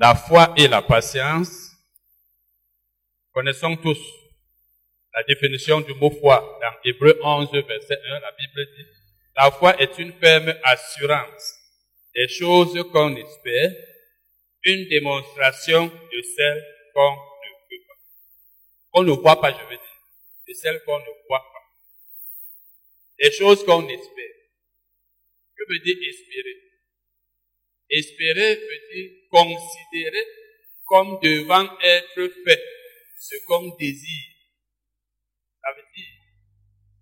[0.00, 1.76] La foi et la patience,
[3.34, 4.00] connaissons tous
[5.12, 8.86] la définition du mot foi dans Hébreu 11, verset 1, la Bible dit,
[9.36, 11.54] la foi est une ferme assurance
[12.14, 13.72] des choses qu'on espère,
[14.64, 16.64] une démonstration de celles
[16.94, 17.94] qu'on ne peut pas.
[18.94, 20.00] On ne voit pas, je veux dire,
[20.48, 21.64] de celles qu'on ne voit pas.
[23.18, 24.34] Des choses qu'on espère.
[25.58, 26.69] Que veut dire espérer?
[27.90, 30.24] Espérer veut dire considérer
[30.84, 32.62] comme devant être fait
[33.18, 34.30] ce qu'on désire.
[35.60, 36.06] Ça veut dire,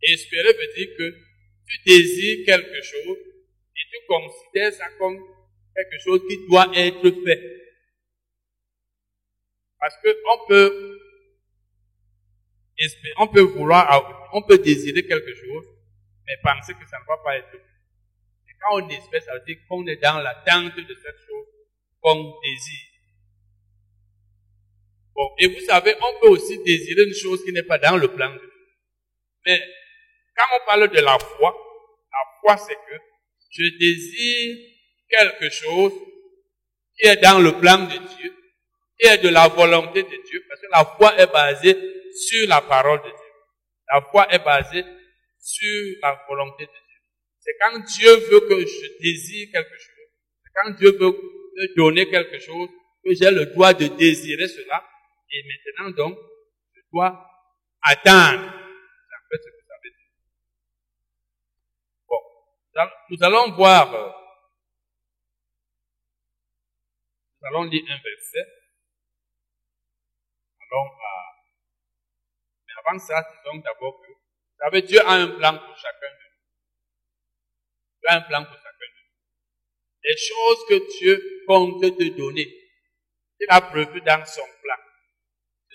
[0.02, 1.14] espérer veut dire que
[1.66, 3.19] tu désires quelque chose
[3.77, 5.19] et tu considères ça comme
[5.74, 7.59] quelque chose qui doit être fait.
[9.78, 10.98] Parce que on peut,
[12.78, 15.66] espérer, on peut vouloir, on peut désirer quelque chose,
[16.27, 17.64] mais penser que ça ne va pas être fait.
[18.61, 21.47] Quand on espère, ça veut dire qu'on est dans l'attente de cette chose
[22.01, 22.89] qu'on désire.
[25.15, 28.09] Bon, et vous savez, on peut aussi désirer une chose qui n'est pas dans le
[28.09, 28.53] plan de Dieu.
[29.47, 29.62] Mais
[30.37, 31.56] quand on parle de la foi,
[32.12, 33.03] la foi c'est que
[33.50, 34.56] je désire
[35.09, 35.93] quelque chose
[36.97, 38.34] qui est dans le plan de Dieu,
[38.98, 41.77] qui est de la volonté de Dieu, parce que la foi est basée
[42.15, 43.33] sur la parole de Dieu.
[43.93, 44.84] La foi est basée
[45.41, 46.88] sur la volonté de Dieu.
[47.41, 50.08] C'est quand Dieu veut que je désire quelque chose,
[50.42, 52.69] c'est quand Dieu veut me donner quelque chose,
[53.05, 54.84] que j'ai le droit de désirer cela,
[55.31, 56.19] et maintenant donc,
[56.75, 57.28] je dois
[57.83, 58.53] attendre.
[59.31, 60.09] C'est ce que ça veut dire.
[62.09, 62.20] Bon,
[63.11, 64.11] nous allons voir, euh,
[67.41, 68.47] nous allons lire un verset.
[70.61, 71.19] Allons à,
[72.66, 76.28] mais avant ça, disons d'abord que, Dieu a un plan pour chacun de nous.
[78.09, 80.05] Un plan pour chacun de.
[80.05, 82.48] Les choses que Dieu compte te donner,
[83.41, 84.77] il a prévu dans son plan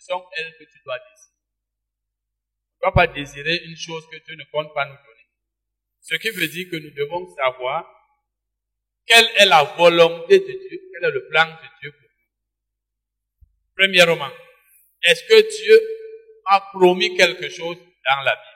[0.04, 1.34] sont elles que tu dois désirer.
[2.68, 5.28] Tu ne dois pas désirer une chose que Dieu ne compte pas nous donner.
[6.02, 7.90] Ce qui veut dire que nous devons savoir
[9.06, 13.48] quelle est la volonté de Dieu, quel est le plan de Dieu pour nous.
[13.76, 14.32] Premièrement,
[15.04, 15.82] est-ce que Dieu
[16.46, 18.53] a promis quelque chose dans la Bible?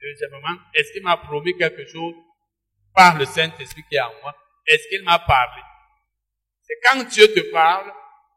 [0.00, 2.14] Deuxièmement, est-ce qu'il m'a promis quelque chose
[2.94, 4.34] par le Saint-Esprit qui est en moi?
[4.66, 5.62] Est-ce qu'il m'a parlé?
[6.62, 7.92] C'est quand Dieu te parle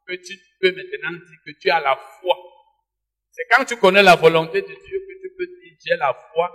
[0.07, 2.37] que tu peux maintenant dire que tu as la foi.
[3.31, 6.51] C'est quand tu connais la volonté de Dieu que tu peux dire j'ai la foi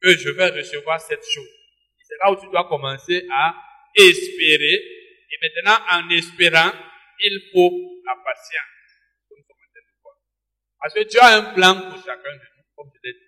[0.00, 1.48] que je vais recevoir cette chose.
[2.02, 3.54] C'est là où tu dois commencer à
[3.94, 4.82] espérer.
[5.30, 6.72] Et maintenant, en espérant,
[7.20, 7.70] il faut
[8.06, 8.78] la patience.
[10.80, 13.27] Parce que Dieu a un plan pour chacun de nous, comme je l'ai dit.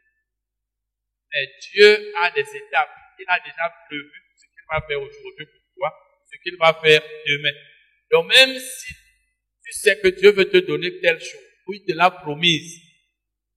[1.33, 2.91] Mais Dieu a des étapes.
[3.19, 5.95] Il a déjà prévu ce qu'il va faire aujourd'hui pour toi,
[6.31, 7.53] ce qu'il va faire demain.
[8.11, 8.95] Donc même si
[9.65, 12.75] tu sais que Dieu veut te donner telle chose, ou il te l'a promise,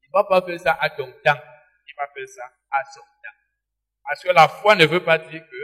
[0.04, 1.42] il ne va pas faire ça à ton temps,
[1.88, 3.38] il va faire ça à son temps.
[4.04, 5.56] Parce que la foi ne veut pas dire que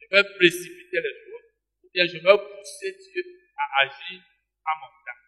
[0.00, 1.46] je vais précipiter les choses,
[1.84, 3.22] ou bien je vais pousser Dieu
[3.56, 4.20] à agir
[4.64, 5.20] à mon temps.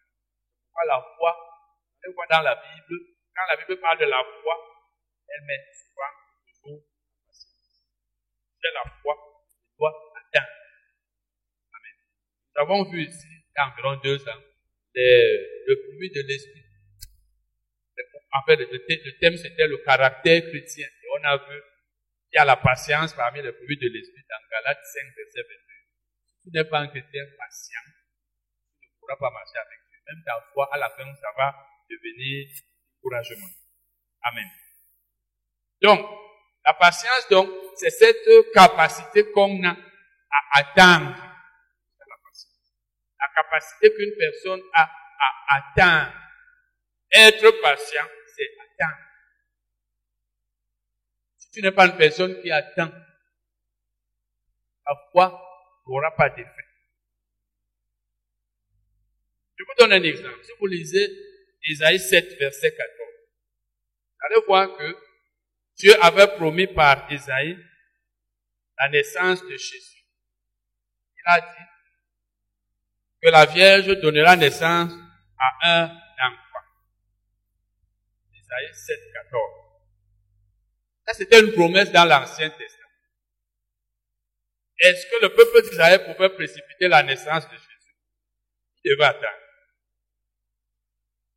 [0.65, 1.37] Pourquoi la foi,
[2.03, 2.99] on le voit dans la Bible,
[3.33, 4.55] quand la Bible parle de la foi,
[5.29, 6.24] elle met souvent.
[8.73, 9.15] La foi,
[9.47, 10.47] je dois attendre.
[12.55, 14.41] Nous avons vu ici, il y a environ deux ans,
[14.93, 16.63] le fruit de l'esprit.
[18.33, 20.87] En fait, le, thème, c'était le caractère chrétien.
[20.87, 21.61] Et on a vu
[22.29, 25.55] qu'il y a la patience parmi les fruits de l'esprit dans Galates 5, verset 22.
[26.43, 27.79] Si tu n'es pas un chrétien patient,
[28.81, 29.99] tu ne pourras pas marcher avec Dieu.
[30.07, 31.55] Même ta foi, à la fin, ça va
[31.89, 32.47] devenir
[32.97, 33.47] encouragement.
[34.23, 34.49] Amen.
[35.81, 36.24] Donc,
[36.65, 41.15] la patience, donc, c'est cette capacité qu'on a à attendre
[43.19, 44.89] la capacité qu'une personne a
[45.19, 46.13] à attendre.
[47.11, 48.99] Être patient, c'est attendre.
[51.37, 52.91] Si tu n'es pas une personne qui attend,
[54.87, 55.41] la foi
[55.87, 56.49] n'aura pas d'effet.
[59.57, 60.43] Je vous donne un exemple.
[60.43, 61.09] Si vous lisez
[61.63, 62.89] Isaïe 7, verset 14,
[64.09, 64.97] vous allez voir que
[65.77, 67.57] Dieu avait promis par Isaïe
[68.77, 70.05] la naissance de Jésus.
[71.17, 71.65] Il a dit,
[73.21, 74.93] que la Vierge donnera naissance
[75.39, 76.65] à un enfant.
[78.33, 79.41] Isaïe 7, 14.
[81.07, 82.85] Ça, c'était une promesse dans l'Ancien Testament.
[84.77, 87.95] Est-ce que le peuple d'Israël pouvait précipiter la naissance de Jésus?
[88.83, 89.45] Il devait attendre.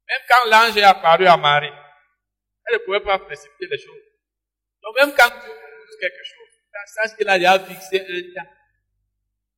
[0.08, 1.72] Même quand l'ange est apparu à Marie,
[2.66, 4.07] elle ne pouvait pas précipiter les choses.
[4.96, 6.38] Même quand Dieu fait quelque chose,
[6.88, 8.50] sache qu'il a déjà fixé un temps,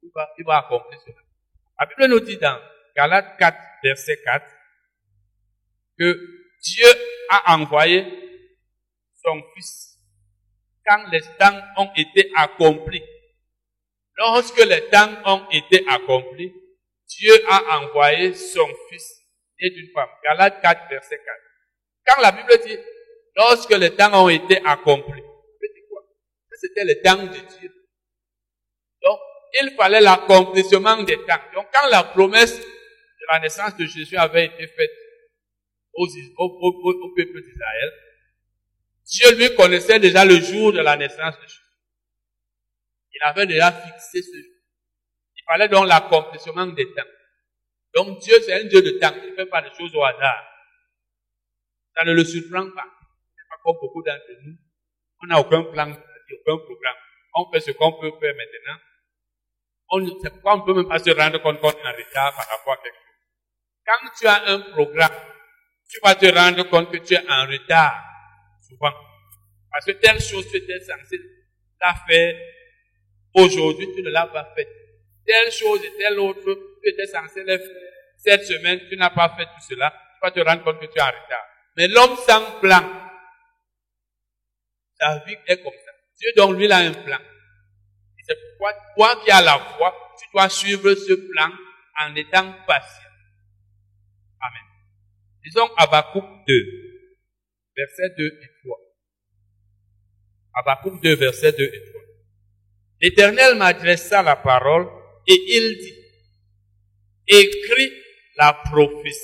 [0.03, 1.17] il va, il va accomplir cela.
[1.79, 2.61] La Bible nous dit dans
[2.97, 4.47] Galates 4, verset 4,
[5.99, 6.87] que Dieu
[7.31, 8.05] a envoyé
[9.23, 9.99] son Fils
[10.87, 13.03] quand les temps ont été accomplis.
[14.17, 16.53] Lorsque les temps ont été accomplis,
[17.09, 19.21] Dieu a envoyé son Fils
[19.59, 20.09] et d'une femme.
[20.25, 21.39] Galates 4, verset 4.
[22.07, 22.79] Quand la Bible dit,
[23.41, 25.23] lorsque les temps ont été accomplis,
[25.89, 26.03] quoi?
[26.53, 27.73] C'était le temps de Dieu.
[29.03, 29.19] Donc,
[29.61, 31.45] il fallait l'accomplissement des temps.
[31.55, 34.91] Donc, quand la promesse de la naissance de Jésus avait été faite
[35.95, 37.93] au, au peuple d'Israël,
[39.07, 41.57] Dieu lui connaissait déjà le jour de la naissance de Jésus.
[43.15, 44.55] Il avait déjà fixé ce jour.
[45.37, 47.11] Il fallait donc l'accomplissement des temps.
[47.95, 49.15] Donc Dieu, c'est un Dieu de temps.
[49.25, 50.45] Il ne fait pas des choses au hasard.
[51.97, 53.00] Ça ne le surprend pas.
[53.63, 54.57] Comme beaucoup d'entre nous.
[55.23, 56.97] On n'a aucun plan, aucun programme.
[57.35, 58.81] On fait ce qu'on peut faire maintenant.
[59.93, 62.77] On ne peut même pas se rendre compte qu'on est en retard par rapport à
[62.77, 63.11] quelque chose.
[63.87, 65.15] Quand tu as un programme,
[65.89, 68.03] tu vas te rendre compte que tu es en retard,
[68.69, 68.93] souvent.
[69.71, 71.19] Parce que telle chose tu étais censé
[71.81, 72.37] la faire
[73.35, 74.69] aujourd'hui, tu ne l'as pas faite.
[75.27, 76.43] Telle chose et telle autre,
[76.83, 77.91] tu étais censé le faire
[78.23, 80.99] cette semaine, tu n'as pas fait tout cela, tu vas te rendre compte que tu
[80.99, 81.45] es en retard.
[81.77, 82.83] Mais l'homme sans plan,
[85.01, 85.93] sa vie est comme ça.
[86.19, 87.19] Dieu donc lui il a un plan.
[87.19, 91.51] Et c'est pourquoi toi qui as la foi, tu dois suivre ce plan
[92.01, 93.11] en étant patient.
[94.41, 94.67] Amen.
[95.45, 96.55] Disons Habakkuk 2,
[97.77, 98.79] versets 2 et 3.
[100.55, 102.01] Habakkuk 2, versets 2 et 3.
[103.01, 104.87] L'Éternel m'adressa la parole
[105.27, 105.95] et il dit,
[107.27, 107.93] écris
[108.37, 109.19] la prophétie.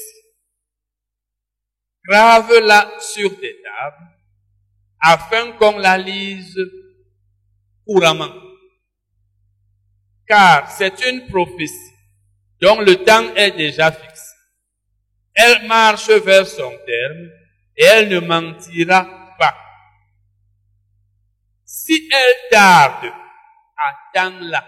[2.08, 4.15] Grave-la sur des tables
[5.00, 6.58] afin qu'on la lise
[7.84, 8.34] couramment.
[10.26, 11.94] Car c'est une prophétie
[12.60, 14.34] dont le temps est déjà fixé.
[15.34, 17.30] Elle marche vers son terme
[17.76, 19.04] et elle ne mentira
[19.38, 19.54] pas.
[21.64, 23.12] Si elle tarde,
[23.76, 24.64] attends-la.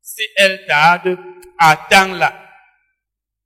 [0.00, 1.18] Si elle tarde,
[1.58, 2.42] attends-la.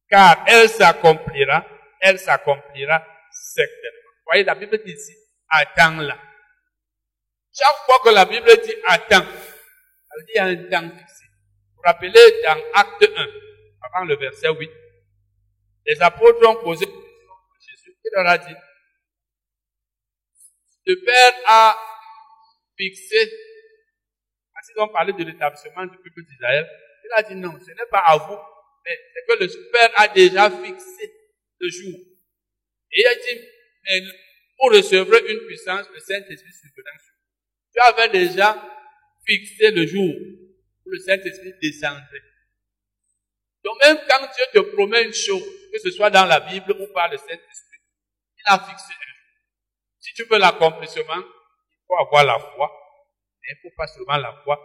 [0.09, 1.65] Car elle s'accomplira,
[2.01, 4.00] elle s'accomplira certainement.
[4.31, 5.13] Voyez, la Bible dit ici,
[5.49, 6.17] attends-la.
[7.53, 9.27] Chaque fois que la Bible dit attends,
[10.17, 11.25] elle dit un temps fixé.
[11.75, 13.27] Vous rappelez dans Acte 1,
[13.83, 14.71] avant le verset 8,
[15.87, 17.97] les apôtres ont posé Jésus.
[18.05, 18.55] Il leur a dit,
[20.87, 21.77] le Père a
[22.77, 23.31] fixé
[24.77, 26.69] ils ont parlé de l'établissement du peuple d'Israël.
[27.05, 28.39] Il a dit non, ce n'est pas à vous,
[28.85, 31.13] mais c'est que le Père a déjà fixé
[31.59, 31.99] le jour.
[32.93, 33.41] Et il a dit,
[33.85, 34.03] mais
[34.59, 37.15] pour recevoir une puissance, le Saint-Esprit survenant sur
[37.73, 38.57] Tu avais déjà
[39.25, 40.15] fixé le jour
[40.87, 42.23] où le Saint-Esprit descendrait.
[43.65, 46.93] Donc même quand Dieu te promet une chose, que ce soit dans la Bible ou
[46.93, 47.81] par le Saint-Esprit,
[48.39, 49.21] il a fixé un jour.
[50.01, 52.71] Si tu veux l'accomplissement, il faut avoir la foi,
[53.49, 54.59] il ne faut pas seulement la foi.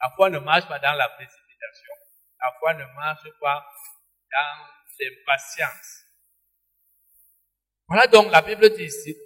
[0.00, 1.92] La foi ne marche pas dans la précipitation.
[2.40, 3.66] La foi ne marche pas
[4.30, 4.66] dans
[4.98, 6.09] l'impatience.
[7.90, 9.16] Voilà donc la Bible dit ici,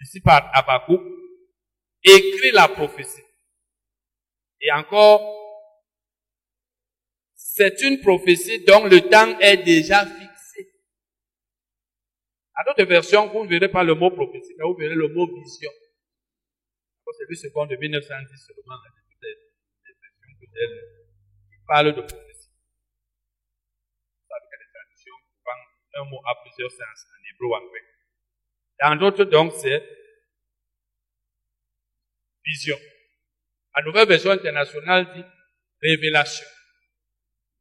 [0.00, 0.98] ici par Abakou,
[2.02, 3.22] écrit la prophétie.
[4.62, 5.20] Et encore,
[7.34, 10.72] c'est une prophétie dont le temps est déjà fixé.
[12.54, 15.26] À d'autres versions, vous ne verrez pas le mot prophétie, mais vous verrez le mot
[15.26, 15.70] vision.
[17.18, 19.34] C'est lui second de 1910 seulement, dans toutes les,
[19.84, 22.31] versions qui parle de prophétie.
[25.94, 27.84] Un mot à plusieurs sens, en hébreu grec.
[28.80, 29.82] Dans d'autres, donc, c'est
[32.44, 32.78] vision.
[33.74, 35.24] La nouvelle version internationale dit
[35.80, 36.46] révélation.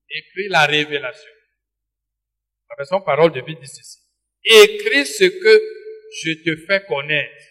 [0.09, 1.31] Écrit la révélation.
[2.69, 3.99] La version parole de vie dit ceci.
[4.43, 5.61] Écris ce que
[6.23, 7.45] je te fais connaître.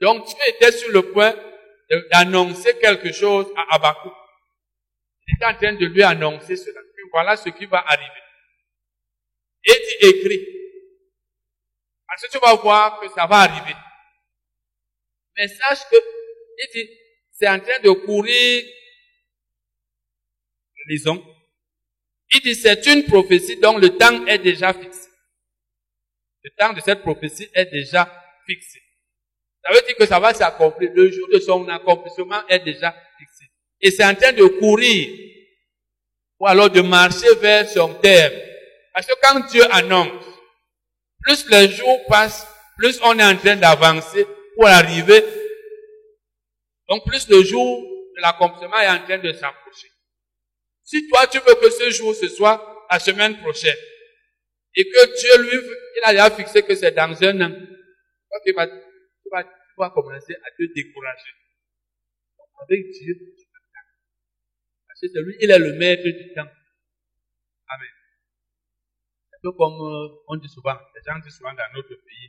[0.00, 1.34] Donc tu étais sur le point
[2.10, 4.10] d'annoncer quelque chose à Abakou.
[5.26, 6.80] Il était en train de lui annoncer cela.
[7.12, 8.23] voilà ce qui va arriver.
[9.66, 10.46] Et tu écris.
[12.06, 13.74] Parce que tu vas voir que ça va arriver.
[15.36, 16.90] Mais sache que, il dit,
[17.32, 18.64] c'est en train de courir.
[20.86, 21.24] Lisons.
[22.30, 25.08] Il dit, c'est une prophétie dont le temps est déjà fixé.
[26.42, 28.04] Le temps de cette prophétie est déjà
[28.46, 28.80] fixé.
[29.64, 30.92] Ça veut dire que ça va s'accomplir.
[30.94, 33.46] Le jour de son accomplissement est déjà fixé.
[33.80, 35.08] Et c'est en train de courir.
[36.38, 38.34] Ou alors de marcher vers son terme.
[38.94, 40.24] Parce que quand Dieu annonce,
[41.20, 42.46] plus les jours passent,
[42.78, 45.22] plus on est en train d'avancer pour arriver
[46.88, 47.82] Donc plus le jour
[48.16, 49.88] de l'accomplissement est en train de s'approcher.
[50.84, 53.76] Si toi tu veux que ce jour ce soit la semaine prochaine,
[54.76, 57.52] et que Dieu lui, il a déjà fixé que c'est dans un an,
[58.44, 61.32] tu vas, commencer à te décourager.
[62.38, 63.44] Donc, avec Dieu, tu.
[64.86, 66.50] Parce que lui, il est le maître du temps.
[67.68, 67.88] Amen.
[69.44, 72.28] Peu comme euh, on dit souvent, les gens disent souvent dans notre pays,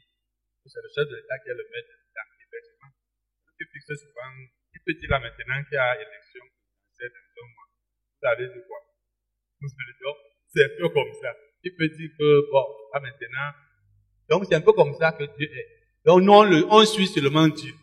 [0.59, 2.27] que c'est le chef de l'État qui est le maître du temps.
[2.43, 2.91] Effectivement,
[3.55, 4.35] tu fixes souvent,
[4.75, 6.43] il peut dire là maintenant qu'il y a élection,
[6.91, 7.71] c'est dans un mois.
[8.19, 8.79] Vous allez dire quoi?
[9.61, 10.15] Vous allez dire,
[10.51, 11.31] c'est un peu comme ça.
[11.63, 13.51] Il peut dire que, bon, pas maintenant.
[14.27, 15.67] Donc, c'est un peu comme ça que Dieu est.
[16.03, 17.73] Donc, nous, on, le, on suit seulement Dieu.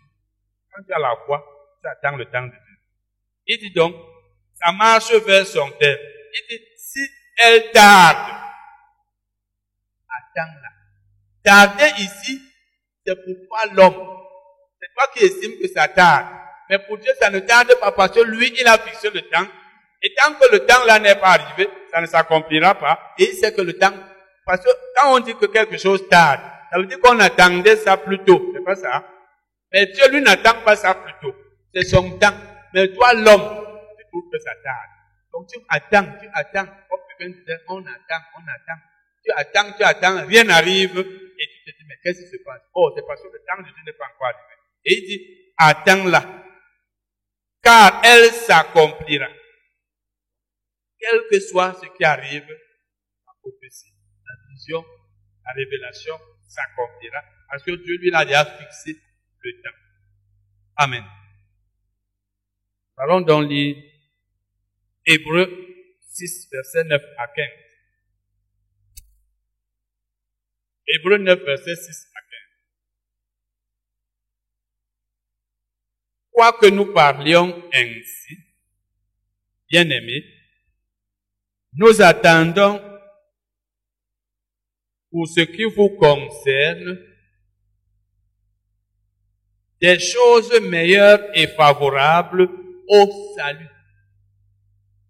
[0.70, 1.40] Quand tu as la foi,
[1.80, 2.76] tu attends le temps de Dieu.
[3.46, 3.96] Il dit donc,
[4.60, 5.98] ça marche vers son terme.
[6.34, 7.00] Il dit, si
[7.42, 8.41] elle tarde,
[10.34, 10.68] attends-la.
[11.44, 12.40] Tarder ici,
[13.06, 14.08] c'est pour toi l'homme.
[14.80, 16.26] C'est toi qui estime que ça tarde.
[16.70, 19.46] Mais pour Dieu, ça ne tarde pas parce que lui, il a fixé le temps
[20.02, 23.14] et tant que le temps là n'est pas arrivé, ça ne s'accomplira pas.
[23.18, 23.92] Et c'est que le temps,
[24.44, 26.40] parce que quand on dit que quelque chose tarde,
[26.72, 28.50] ça veut dire qu'on attendait ça plus tôt.
[28.52, 29.04] C'est pas ça.
[29.72, 31.34] Mais Dieu, lui, n'attend pas ça plus tôt.
[31.74, 32.34] C'est son temps.
[32.74, 33.66] Mais toi, l'homme,
[33.98, 34.90] tu trouves que ça tarde.
[35.32, 36.70] Donc tu attends, tu attends.
[37.68, 38.80] On attend, on attend.
[39.24, 40.98] Tu attends, tu attends, rien n'arrive.
[40.98, 42.62] Et tu te dis, mais qu'est-ce qui se passe?
[42.74, 44.54] Oh, c'est parce que le temps de Dieu n'est pas encore arrivé.
[44.84, 46.44] Et il dit, attends-la.
[47.62, 49.28] Car elle s'accomplira
[50.98, 52.46] quel que soit ce qui arrive,
[53.26, 53.92] la prophétie,
[54.24, 54.84] la vision,
[55.44, 56.14] la révélation
[56.46, 58.96] s'accomplira parce que Dieu lui a déjà fixé
[59.40, 59.76] le temps.
[60.76, 61.04] Amen.
[62.96, 63.76] Allons dans les
[65.04, 65.50] Hébreux
[66.08, 67.46] 6, versets 9 à 15.
[70.86, 72.30] Hébreux 9, verset 6 à 15.
[76.30, 78.38] Quoique nous parlions ainsi,
[79.70, 80.24] bien aimés,
[81.74, 82.80] nous attendons
[85.10, 86.98] pour ce qui vous concerne
[89.80, 92.48] des choses meilleures et favorables
[92.88, 93.68] au salut.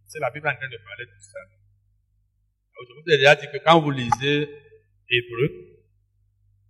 [0.07, 1.53] C'est la Bible en train de parler du salut.
[2.75, 4.62] Je vous ai déjà dit que quand vous lisez
[5.13, 5.49] Hébreu,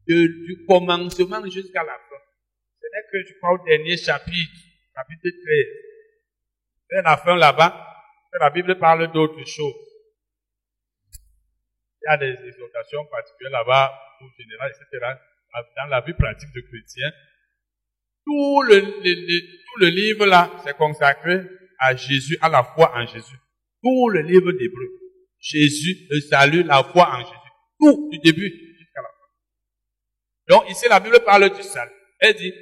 [0.07, 2.23] du commencement jusqu'à la fin,
[2.81, 4.53] ce n'est que, je crois, au dernier chapitre,
[4.95, 5.67] chapitre 13.
[6.91, 7.93] C'est la fin là-bas,
[8.41, 9.75] la Bible parle d'autres choses.
[12.03, 15.07] Il y a des exhortations particulières là-bas, ou générales, etc.
[15.77, 17.13] Dans la vie pratique de chrétien,
[18.25, 21.43] tout le, tout le livre là, c'est consacré
[21.79, 23.37] à Jésus, à la foi en Jésus.
[23.83, 24.89] Tout le livre d'Hébreu.
[25.39, 27.42] Jésus, le salut, la foi en Jésus.
[27.83, 29.27] Tout, du début jusqu'à la fin.
[30.47, 31.91] Donc ici, la Bible parle du salut.
[32.21, 32.55] Elle dit,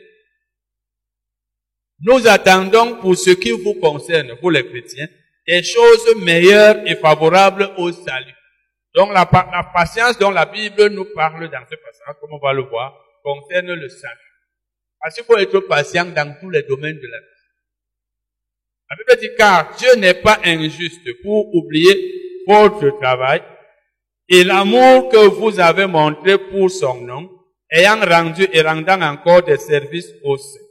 [2.01, 5.09] nous attendons pour ce qui vous concerne, vous les chrétiens,
[5.47, 8.35] des choses meilleures et favorables au salut.
[8.95, 12.63] Donc la, patience dont la Bible nous parle dans ce passage, comme on va le
[12.63, 14.17] voir, concerne le salut.
[14.99, 17.27] Parce qu'il faut être patient dans tous les domaines de la vie.
[18.89, 23.43] La Bible dit car Dieu n'est pas injuste pour oublier votre travail
[24.31, 27.29] et l'amour que vous avez montré pour son nom,
[27.69, 30.69] ayant rendu et rendant encore des services au Seigneur.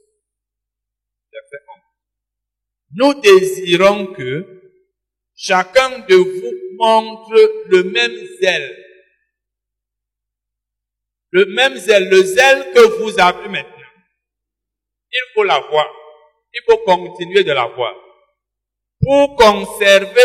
[2.91, 4.71] Nous désirons que
[5.35, 8.85] chacun de vous montre le même zèle.
[11.31, 13.75] Le même zèle, le zèle que vous avez maintenant.
[15.11, 15.87] Il faut l'avoir.
[16.53, 17.93] Il faut continuer de l'avoir.
[19.01, 20.21] Pour conserver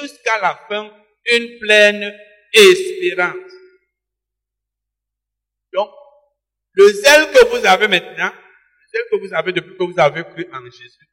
[0.00, 0.90] jusqu'à la fin
[1.26, 2.12] une pleine
[2.52, 3.52] espérance.
[5.72, 5.90] Donc,
[6.72, 10.24] le zèle que vous avez maintenant, le zèle que vous avez depuis que vous avez
[10.24, 11.10] cru en Jésus,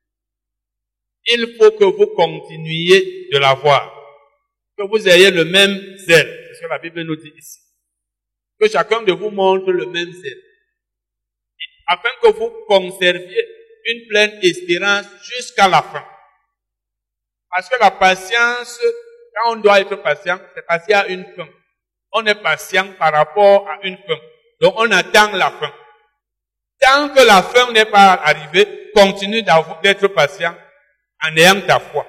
[1.29, 3.93] il faut que vous continuiez de l'avoir.
[4.77, 6.45] Que vous ayez le même zèle.
[6.47, 7.59] C'est ce que la Bible nous dit ici.
[8.59, 10.41] Que chacun de vous montre le même zèle.
[11.87, 13.45] Afin que vous conserviez
[13.85, 16.05] une pleine espérance jusqu'à la fin.
[17.49, 18.79] Parce que la patience,
[19.37, 21.47] quand on doit être patient, c'est parce qu'il y a une fin.
[22.13, 24.17] On est patient par rapport à une fin.
[24.61, 25.71] Donc on attend la fin.
[26.79, 30.55] Tant que la fin n'est pas arrivée, continue d'être patient
[31.23, 32.05] en ayant ta foi.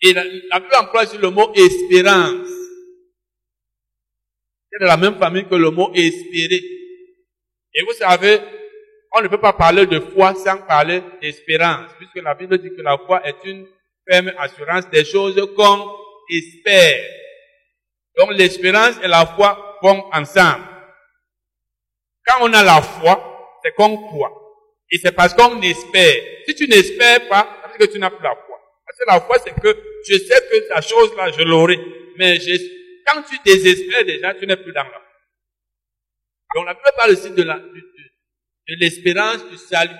[0.00, 2.48] Et la, Bible emploie sur le mot espérance.
[4.70, 6.62] C'est de la même famille que le mot espérer.
[7.74, 8.40] Et vous savez,
[9.12, 12.82] on ne peut pas parler de foi sans parler d'espérance, puisque la Bible dit que
[12.82, 13.66] la foi est une
[14.08, 15.90] ferme assurance des choses qu'on
[16.30, 17.04] espère.
[18.16, 20.64] Donc l'espérance et la foi vont ensemble.
[22.26, 24.32] Quand on a la foi, c'est qu'on croit.
[24.90, 26.22] Et c'est parce qu'on espère.
[26.46, 28.58] Si tu n'espères pas, parce que tu n'as plus la foi.
[28.86, 31.78] Parce que la foi, c'est que je sais que la chose-là, je l'aurai.
[32.16, 32.38] Mais
[33.06, 35.02] quand tu désespères déjà, tu n'es plus dans la foi.
[36.54, 39.94] Donc la Bible parle aussi de la, de l'espérance du salut.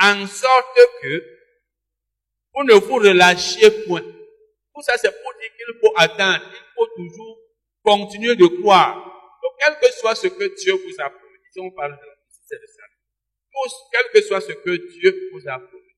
[0.00, 1.41] En sorte que
[2.54, 4.02] vous ne vous relâchiez point.
[4.02, 6.42] Tout ça, c'est pour dire qu'il faut attendre.
[6.44, 7.38] Il faut toujours
[7.82, 8.94] continuer de croire.
[9.42, 12.12] Donc, quel que soit ce que Dieu vous a promis, si on parle de
[12.46, 13.82] c'est le salut.
[13.92, 15.96] Quel que soit ce que Dieu vous a promis,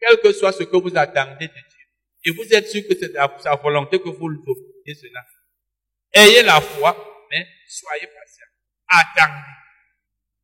[0.00, 1.78] quel que soit ce que vous attendez de Dieu,
[2.24, 3.12] et vous êtes sûr que c'est
[3.42, 5.24] sa volonté que vous l'obtenez cela.
[6.12, 8.46] Ayez la foi, mais soyez patient.
[8.88, 9.54] Attendez.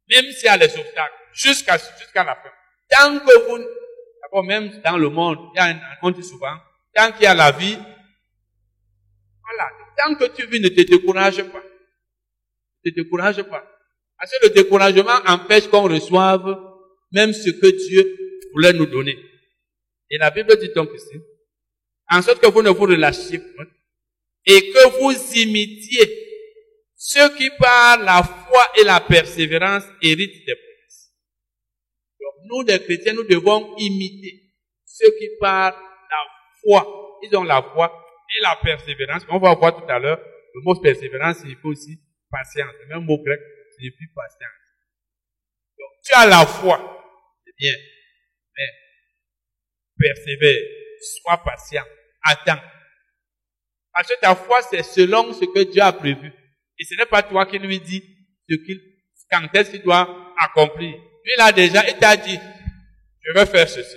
[0.08, 2.52] Même s'il y a les obstacles, jusqu'à jusqu'à la fin.
[2.90, 3.64] Tant que vous,
[4.24, 6.56] d'abord même dans le monde, il y a un, on dit souvent,
[6.94, 7.76] tant qu'il y a la vie,
[9.42, 11.62] voilà, tant que tu vis, ne te décourage pas.
[12.84, 13.64] Ne te décourage pas.
[14.18, 16.56] Parce que le découragement empêche qu'on reçoive
[17.12, 18.16] même ce que Dieu
[18.52, 19.18] voulait nous donner.
[20.10, 21.20] Et la Bible dit donc ici,
[22.10, 23.64] en sorte que vous ne vous relâchiez pas
[24.46, 26.24] et que vous imitiez
[26.96, 30.56] ceux qui par la foi et la persévérance héritent des
[32.44, 34.42] nous, les chrétiens, nous devons imiter
[34.84, 36.18] ceux qui par la
[36.62, 38.04] foi, ils ont la foi
[38.36, 39.24] et la persévérance.
[39.28, 40.20] On va voir tout à l'heure,
[40.54, 42.72] le mot persévérance signifie aussi patience.
[42.82, 43.40] Le même mot grec
[43.76, 44.50] signifie patience.
[45.78, 46.78] Donc tu as la foi,
[47.44, 47.74] c'est bien,
[48.56, 48.68] mais
[49.98, 50.62] persévère,
[51.20, 51.84] sois patient,
[52.22, 52.62] attends.
[53.92, 56.32] Parce que ta foi, c'est selon ce que Dieu a prévu.
[56.78, 58.02] Et ce n'est pas toi qui lui dis
[58.48, 58.80] ce qu'il,
[59.30, 60.94] quand est-ce qu'il doit accomplir.
[61.24, 62.38] Il a déjà, il t'a dit,
[63.22, 63.96] je vais faire ceci.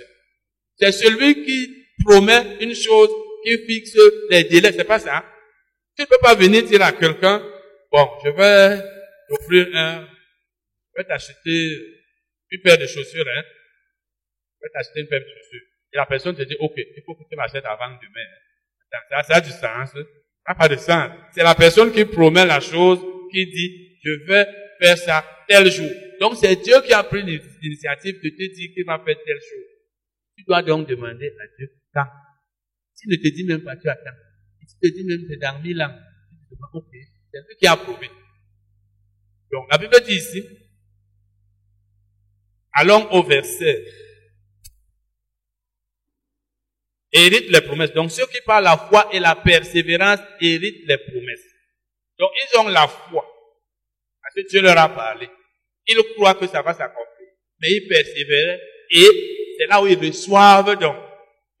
[0.76, 3.10] C'est celui qui promet une chose,
[3.44, 3.96] qui fixe
[4.30, 4.72] les délais.
[4.72, 5.24] C'est pas ça.
[5.96, 7.44] Tu ne peux pas venir dire à quelqu'un,
[7.90, 8.82] bon, je vais
[9.30, 10.08] offrir un,
[10.94, 11.70] je vais t'acheter
[12.50, 13.42] une paire de chaussures, hein.
[14.60, 15.66] Je vais t'acheter une paire de chaussures.
[15.92, 18.26] Et la personne te dit, ok, il faut que tu m'achètes avant demain.
[19.10, 19.90] Ça, ça a du sens.
[19.90, 19.98] Ça
[20.48, 21.10] n'a pas de sens.
[21.34, 23.00] C'est la personne qui promet la chose,
[23.30, 24.46] qui dit, je vais
[24.80, 25.90] faire ça tel jour.
[26.20, 29.68] Donc c'est Dieu qui a pris l'initiative de te dire qu'il va faire telle chose.
[30.36, 32.06] Tu dois donc demander à Dieu quand?
[32.94, 34.16] S'il ne te dit même pas, tu attends.
[34.66, 35.94] S'il te dit même c'est dans mille ans,
[36.48, 36.86] tu te ok,
[37.32, 38.10] c'est lui qui a prouvé.
[39.52, 40.44] Donc la Bible dit ici,
[42.72, 43.84] allons au verset
[47.12, 47.92] héritent les promesses.
[47.92, 51.46] Donc ceux qui parlent la foi et la persévérance héritent les promesses.
[52.18, 53.24] Donc ils ont la foi.
[54.22, 55.28] Parce que Dieu leur a parlé.
[55.88, 57.28] Ils croient que ça va s'accomplir.
[57.60, 60.96] Mais ils persévèrent et c'est là où ils reçoivent donc.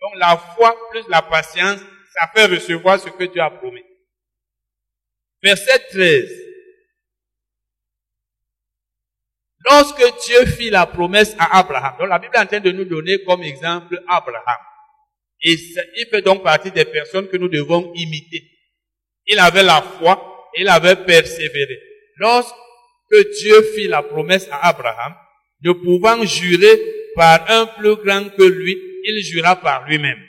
[0.00, 1.80] Donc la foi plus la patience,
[2.14, 3.82] ça fait recevoir ce que Dieu a promis.
[5.42, 6.48] Verset 13.
[9.64, 12.84] Lorsque Dieu fit la promesse à Abraham, donc la Bible est en train de nous
[12.84, 14.60] donner comme exemple Abraham.
[15.40, 18.42] Et il fait donc partie des personnes que nous devons imiter.
[19.26, 21.78] Il avait la foi, il avait persévéré.
[22.16, 22.54] Lorsque
[23.16, 25.14] Dieu fit la promesse à Abraham,
[25.62, 26.80] ne pouvant jurer
[27.14, 30.22] par un plus grand que lui, il jura par lui-même.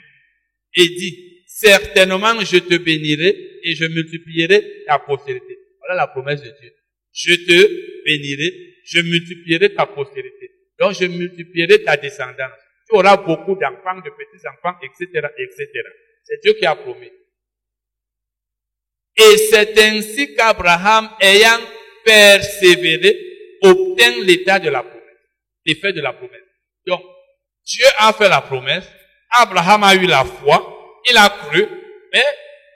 [0.74, 5.58] Et dit, certainement je te bénirai et je multiplierai ta postérité.
[5.80, 6.72] Voilà la promesse de Dieu.
[7.12, 10.50] Je te bénirai, je multiplierai ta postérité.
[10.78, 15.68] Donc je multiplierai ta descendance tu auras beaucoup d'enfants, de petits-enfants, etc., etc.
[16.24, 17.10] C'est Dieu qui a promis.
[19.16, 21.60] Et c'est ainsi qu'Abraham, ayant
[22.04, 23.16] persévéré,
[23.62, 25.00] obtint l'état de la promesse,
[25.64, 26.40] l'effet de la promesse.
[26.86, 27.02] Donc,
[27.64, 28.88] Dieu a fait la promesse,
[29.30, 31.66] Abraham a eu la foi, il a cru,
[32.12, 32.24] mais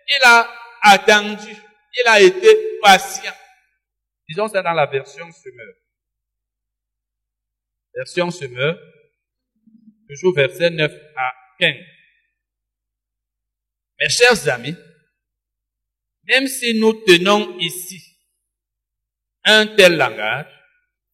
[0.09, 0.49] il a
[0.83, 3.35] attendu, il a été patient.
[4.29, 5.75] Disons ça dans la version semeur.
[7.95, 8.79] Version semeur,
[10.09, 11.75] toujours verset 9 à 15.
[14.01, 14.77] Mes chers amis,
[16.25, 18.14] même si nous tenons ici
[19.45, 20.47] un tel langage,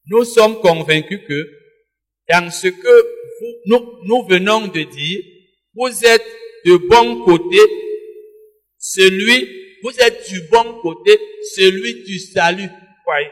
[0.07, 1.49] nous sommes convaincus que
[2.29, 3.21] dans ce que
[3.67, 5.21] nous, nous venons de dire,
[5.75, 6.27] vous êtes
[6.65, 7.59] de bon côté,
[8.79, 11.19] celui, vous êtes du bon côté,
[11.55, 12.69] celui du salut.
[13.05, 13.31] Voyez?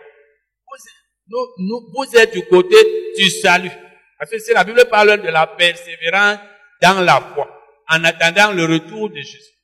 [1.29, 2.77] Vous, nous, vous êtes du côté
[3.17, 3.71] du salut.
[4.19, 6.39] Parce que si la Bible parle de la persévérance
[6.81, 7.49] dans la foi,
[7.89, 9.58] en attendant le retour de Jésus.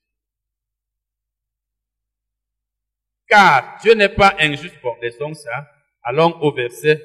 [3.34, 4.76] Car Dieu n'est pas injuste.
[4.80, 5.68] Bon, laissons ça.
[6.04, 7.04] Allons au verset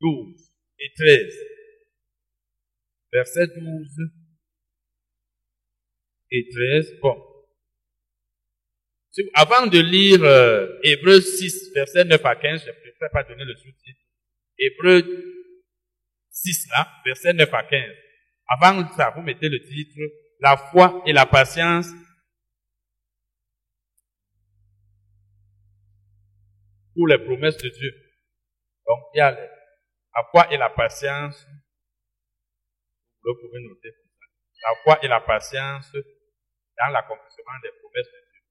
[0.00, 0.34] 12
[0.80, 1.34] et 13.
[3.12, 3.88] Verset 12
[6.32, 6.94] et 13.
[7.00, 7.24] Bon.
[9.34, 13.44] Avant de lire euh, Hébreu 6, verset 9 à 15, je ne préfère pas donner
[13.44, 14.00] le sous-titre.
[14.58, 15.04] Hébreu
[16.32, 17.80] 6 là, verset 9 à 15.
[18.48, 20.00] Avant ça, vous mettez le titre,
[20.40, 21.86] la foi et la patience
[26.98, 27.92] pour les promesses de Dieu.
[28.84, 31.46] Donc, il y a la foi et la patience.
[33.22, 33.94] Vous pouvez noter.
[34.64, 38.42] La foi et la patience dans l'accomplissement des promesses de Dieu.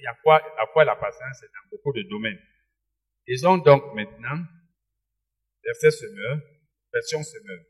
[0.00, 2.38] Il y a quoi, la foi et la patience, dans beaucoup de domaines.
[3.26, 4.44] Disons donc maintenant,
[5.64, 6.40] verset semeur,
[6.92, 7.60] version semeur.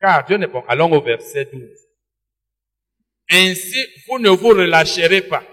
[0.00, 0.64] Car Dieu n'est bon.
[0.66, 1.62] Allons au verset 12.
[3.30, 5.44] Ainsi, vous ne vous relâcherez pas.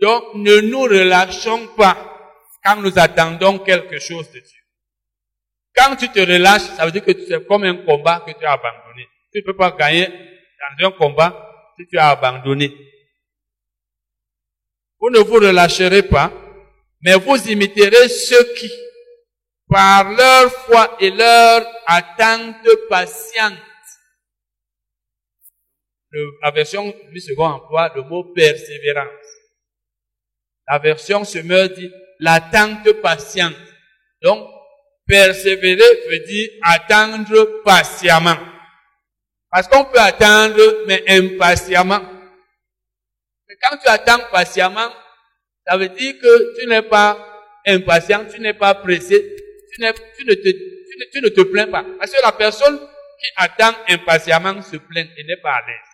[0.00, 1.96] Donc, ne nous relâchons pas
[2.64, 4.58] quand nous attendons quelque chose de Dieu.
[5.74, 8.52] Quand tu te relâches, ça veut dire que c'est comme un combat que tu as
[8.52, 9.08] abandonné.
[9.32, 10.08] Tu ne peux pas gagner
[10.78, 12.72] dans un combat si tu as abandonné.
[15.00, 16.30] Vous ne vous relâcherez pas,
[17.00, 18.70] mais vous imiterez ceux qui,
[19.68, 23.58] par leur foi et leur attente patiente,
[26.42, 29.08] la version du second emploi le mot persévérance.
[30.68, 33.56] La version semeur dit l'attente patiente.
[34.22, 34.48] Donc,
[35.06, 38.38] persévérer veut dire attendre patiemment.
[39.50, 42.00] Parce qu'on peut attendre, mais impatiemment.
[43.48, 44.90] Mais quand tu attends patiemment,
[45.66, 47.18] ça veut dire que tu n'es pas
[47.66, 49.36] impatient, tu n'es pas pressé,
[49.72, 49.82] tu,
[50.16, 50.48] tu, ne te,
[51.12, 51.84] tu, ne, te plains pas.
[51.98, 55.91] Parce que la personne qui attend impatiemment se plaint et n'est pas à l'aise.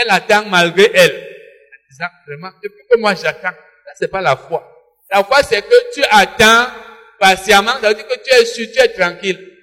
[0.00, 1.16] Elle attend malgré elle.
[1.16, 4.62] En disant, vraiment, depuis que moi j'attends, ça c'est pas la foi.
[5.10, 6.70] La foi c'est que tu attends
[7.18, 9.56] patiemment, ça veut dire que tu es sûr, tu es tranquille.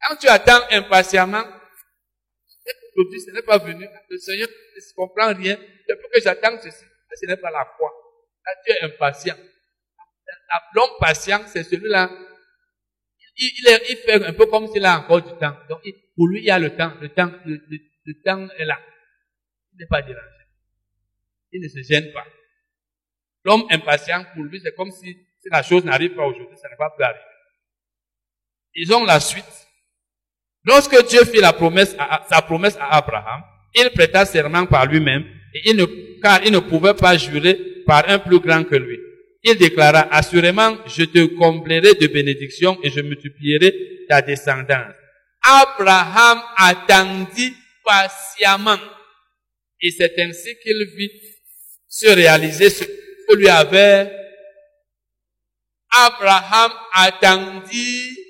[0.00, 1.44] Quand tu attends impatiemment,
[2.94, 3.86] aujourd'hui, ce n'est pas venu.
[4.08, 5.56] Le Seigneur ne comprend rien.
[5.88, 7.90] Depuis que j'attends ceci, ce n'est pas la foi.
[8.46, 9.36] Là, tu es impatient.
[10.74, 12.10] L'homme patient, c'est celui-là.
[13.36, 15.56] Il, fait un peu comme s'il a encore du temps.
[15.68, 15.82] Donc,
[16.16, 16.92] pour lui, il y a le temps.
[17.00, 17.60] Le temps, le,
[18.04, 18.78] le, temps est là.
[19.78, 20.24] N'est pas dérangé.
[21.52, 22.26] Il ne se gêne pas.
[23.44, 26.76] L'homme impatient, pour lui, c'est comme si, si la chose n'arrive pas aujourd'hui, ça n'est
[26.76, 27.20] pas plus arriver.
[28.74, 29.44] Ils ont la suite.
[30.64, 31.96] Lorsque Dieu fit la promesse
[32.28, 33.42] sa promesse à Abraham,
[33.74, 35.86] il prêta serment par lui-même, et il ne,
[36.20, 37.54] car il ne pouvait pas jurer
[37.86, 38.98] par un plus grand que lui.
[39.44, 44.94] Il déclara, assurément, je te comblerai de bénédictions et je multiplierai ta descendance.
[45.42, 48.76] Abraham attendit patiemment.
[49.80, 51.10] Et c'est ainsi qu'il vit
[51.86, 54.14] se réaliser ce que lui avait
[55.90, 58.28] Abraham attendit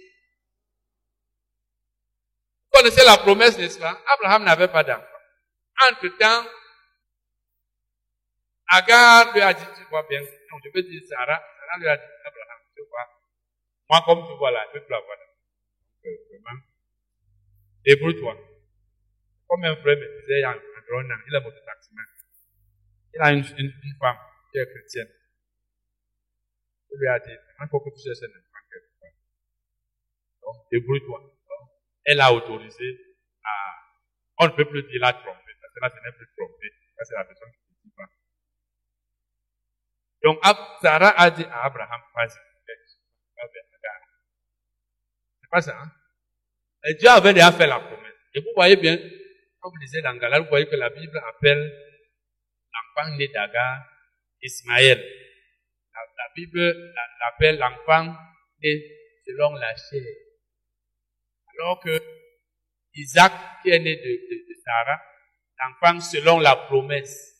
[2.78, 4.00] connaissez la promesse, n'est-ce pas?
[4.14, 5.02] Abraham n'avait pas d'enfant.
[5.90, 6.44] Entre-temps,
[8.70, 11.96] Agar lui a dit, tu vois bien, non, je peux dire Sarah, Sarah lui a
[11.96, 13.08] dit, Abraham, tu vois,
[13.88, 15.32] moi comme tu vois là, je peux plus avoir d'enfant.
[16.04, 16.60] Donc, vraiment,
[17.84, 18.36] débrouille-toi.
[19.48, 20.54] Comme un frère me disait en,
[20.90, 22.06] il mototaximan.
[23.14, 24.18] Il a une, une, une femme
[24.50, 25.08] qui est chrétienne.
[26.92, 29.10] Il lui a dit, il faut que tu cherches un enfant quelque part.
[30.42, 31.38] Donc, débrouille-toi
[32.08, 33.50] elle a autorisé à,
[34.38, 36.72] on ne peut plus dire la tromper, parce que là, ce n'est plus tromper.
[36.96, 38.08] Ça, c'est la personne qui ne dit pas.
[40.22, 40.38] Donc,
[40.80, 42.30] Sarah a dit à Abraham, vas-y,
[45.40, 45.92] c'est pas ça, hein?
[46.84, 48.14] Et Dieu avait déjà fait la promesse.
[48.32, 48.98] Et vous voyez bien,
[49.70, 51.72] comme dans Galal, vous voyez que la Bible appelle
[52.72, 53.84] l'enfant né d'Agar
[54.42, 54.98] Ismaël.
[55.94, 58.14] La, Bible l'appelle l'enfant
[58.62, 58.82] né
[59.26, 60.14] selon la chair.
[61.54, 62.00] Alors que
[62.94, 65.00] Isaac, qui est né de, Sarah,
[65.60, 67.34] l'enfant selon la promesse.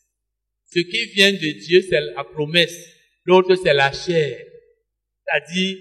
[0.67, 2.95] Ce qui vient de Dieu, c'est la promesse.
[3.25, 4.39] L'autre, c'est la chair.
[5.25, 5.79] C'est-à-dire,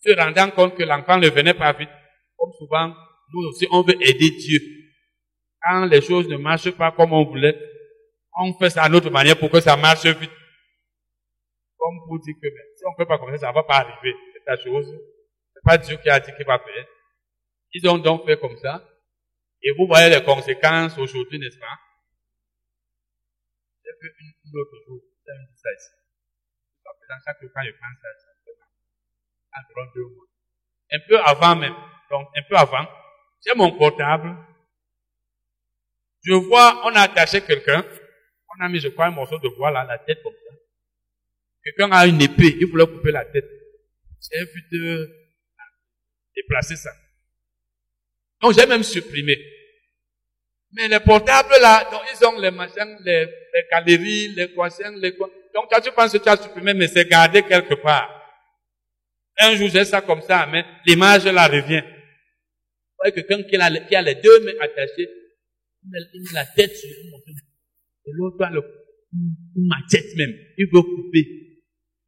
[0.00, 1.90] se rendant compte que l'enfant ne venait pas vite.
[2.36, 2.94] Comme souvent,
[3.32, 4.77] nous aussi, on veut aider Dieu.
[5.68, 7.54] Quand les choses ne marchent pas comme on voulait,
[8.38, 10.30] on fait ça à notre manière pour que ça marche vite.
[11.76, 13.80] Comme pour dire que si on ne fait pas comme ça, ça ne va pas
[13.80, 14.16] arriver.
[14.32, 14.98] C'est la chose.
[15.52, 16.86] C'est pas Dieu qui a dit qu'il va faire.
[17.74, 18.82] Ils ont donc fait comme ça.
[19.62, 21.78] Et vous voyez les conséquences aujourd'hui, n'est-ce pas?
[23.84, 25.90] J'ai fait une, autre jour, j'ai dit ça ici.
[27.26, 28.28] chaque fois quand je pense à ça,
[29.60, 30.24] environ deux mois.
[30.92, 31.76] Un peu avant même,
[32.10, 32.86] donc un peu avant,
[33.44, 34.47] j'ai mon portable.
[36.22, 37.84] Je vois, on a attaché quelqu'un,
[38.58, 40.54] on a mis, je crois, un morceau de bois là, la tête comme ça.
[41.64, 43.48] Quelqu'un a une épée, il voulait couper la tête.
[44.20, 45.10] J'ai vu de
[46.34, 46.90] déplacer ça.
[48.40, 49.38] Donc j'ai même supprimé.
[50.72, 55.16] Mais les portables là, donc ils ont les machins, les, les galeries, les croissants, les
[55.16, 55.30] quoi.
[55.54, 58.14] Donc tu penses que tu as supprimé, mais c'est gardé quelque part.
[59.38, 61.82] Un jour, j'ai ça comme ça mais l'image là revient.
[61.82, 65.08] Vous voyez quelqu'un qui a, qui a les deux mains attachées,
[65.84, 67.12] il met, la tête sur une
[68.08, 68.62] et l'autre a le,
[69.12, 70.34] une machette même.
[70.56, 71.62] Il veut couper.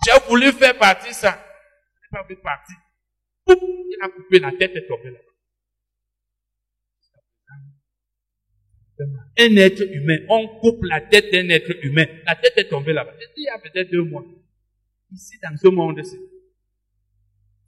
[0.05, 1.45] J'ai voulu faire partie ça.
[1.95, 2.73] Il n'a pas fait partie.
[3.49, 5.19] il a coupé, la tête est tombée là.
[9.39, 12.07] Un être humain, on coupe la tête d'un être humain.
[12.27, 13.15] La tête est tombée là-bas.
[13.37, 14.25] Il y a peut-être deux mois.
[15.13, 16.19] Ici, dans ce monde-ci.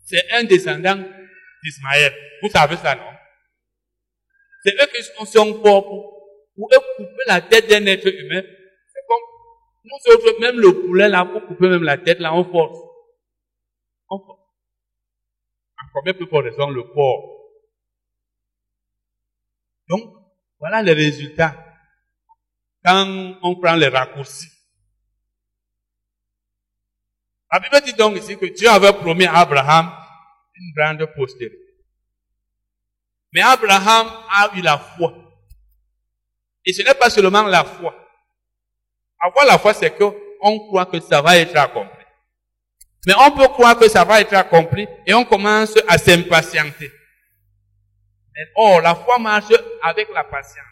[0.04, 1.02] C'est un descendant
[1.64, 2.12] d'Ismaël.
[2.42, 3.02] Vous savez ça, non?
[4.64, 8.42] C'est eux qui sont son corps pour, eux couper la tête d'un être humain.
[8.42, 9.22] C'est comme,
[9.84, 12.78] nous autres, même le poulet là, pour couper même la tête là, on force.
[14.08, 14.40] On force.
[16.04, 17.32] Même plus pour raison, le corps.
[19.88, 20.14] Donc,
[20.58, 21.56] voilà les résultats.
[22.84, 24.48] Quand on prend les raccourcis.
[27.52, 29.92] La Bible dit donc ici que Dieu avait promis à Abraham
[30.54, 31.61] une grande postérité.
[33.32, 35.14] Mais Abraham a eu la foi.
[36.64, 37.94] Et ce n'est pas seulement la foi.
[39.20, 40.04] Avoir la foi, c'est que
[40.40, 42.04] on croit que ça va être accompli.
[43.06, 46.90] Mais on peut croire que ça va être accompli et on commence à s'impatienter.
[48.56, 50.64] Or, la foi marche avec la patience.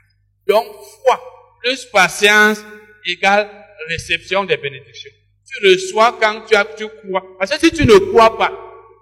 [0.46, 0.66] Donc,
[1.04, 1.20] foi
[1.62, 2.64] plus patience
[3.06, 3.48] égale
[3.88, 5.10] réception des bénédictions.
[5.46, 7.24] Tu reçois quand tu, as, tu crois.
[7.38, 8.50] Parce que si tu ne crois pas,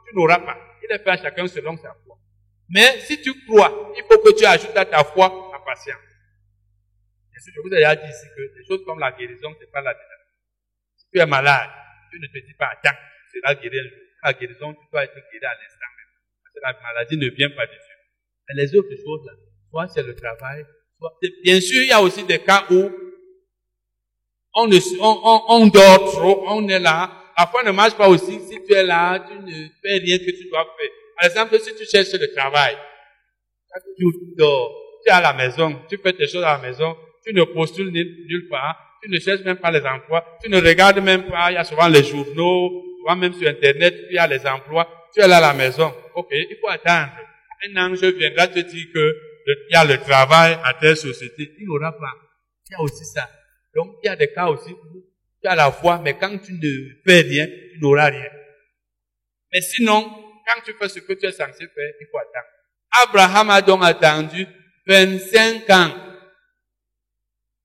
[0.08, 0.56] tu n'auras pas.
[0.82, 2.07] Il est fait à chacun selon sa foi.
[2.68, 5.96] Mais si tu crois, il faut que tu ajoutes à ta foi la patience.
[7.34, 9.80] Et je vous ai déjà dit ici que des choses comme la guérison, c'est pas
[9.80, 10.14] la guérison.
[10.96, 11.70] Si tu es malade,
[12.10, 12.96] tu ne te dis pas, attends,
[13.32, 13.96] c'est la guérison.
[14.22, 16.12] La guérison, tu dois être guéri à l'instant même.
[16.42, 17.98] Parce que la maladie ne vient pas du tout.
[18.48, 19.32] Mais les autres choses là,
[19.70, 20.66] soit c'est le travail,
[20.98, 21.16] soit...
[21.42, 22.90] Bien sûr, il y a aussi des cas où
[24.54, 24.68] on,
[25.00, 27.12] on, on, dort trop, on est là.
[27.38, 28.40] La foi ne marche pas aussi.
[28.40, 30.90] Si tu es là, tu ne fais rien que tu dois faire.
[31.18, 32.76] Par exemple, si tu cherches le travail,
[33.96, 34.04] tu
[34.36, 34.72] dors,
[35.04, 37.90] tu es à la maison, tu fais tes choses à la maison, tu ne postules
[37.90, 41.54] nulle part, tu ne cherches même pas les emplois, tu ne regardes même pas, il
[41.54, 45.20] y a souvent les journaux, souvent même sur Internet, il y a les emplois, tu
[45.20, 45.92] es là à la maison.
[46.14, 47.12] Ok, il faut attendre
[47.66, 51.54] un ange viendra te dire que il y a le travail à telle société.
[51.58, 52.12] Il n'aura pas.
[52.68, 53.28] Il y a aussi ça.
[53.74, 55.04] Donc, il y a des cas aussi où
[55.40, 58.28] tu as la foi, mais quand tu ne fais rien, tu n'auras rien.
[59.52, 62.48] Mais sinon, quand tu fais ce que tu es censé faire, il faut attendre.
[63.04, 64.46] Abraham a donc attendu
[64.86, 65.94] 25 ans.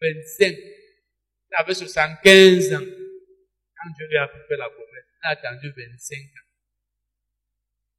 [0.01, 0.47] 25.
[0.47, 2.79] Il avait 75 ans.
[2.79, 6.49] Quand Dieu lui a fait la promesse, il a attendu 25 ans.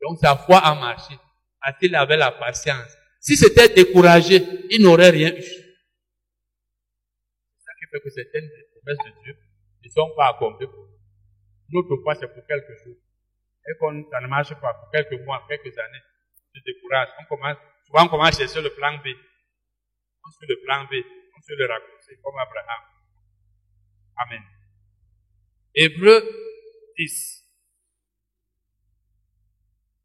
[0.02, 1.14] Donc sa foi a marché
[1.64, 5.42] a-t-il avait la patience Si c'était découragé, il n'aurait rien eu.
[5.42, 5.52] C'est
[7.64, 9.36] ça qui fait que certaines promesses de Dieu
[9.82, 10.98] ne sont pas accomplies pour nous.
[11.70, 12.96] Notre foi, c'est pour quelques jours.
[13.66, 16.02] Et quand ça ne marche pas, pour quelques mois, quelques années,
[16.54, 17.08] on se décourage.
[17.20, 19.08] On commence, souvent on commence à chercher le plan B.
[20.26, 20.94] On suit le plan B,
[21.36, 22.82] on suit le raccourci, comme Abraham.
[24.16, 24.42] Amen.
[25.74, 26.22] Hébreu
[26.96, 27.44] 10.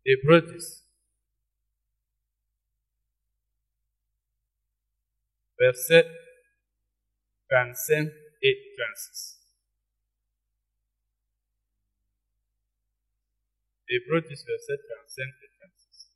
[0.05, 0.79] Hébreu 10.
[5.59, 6.07] versets
[7.49, 8.07] 35
[8.41, 9.38] et 36.
[13.89, 16.09] Hébreu 10, verset 35 et 36.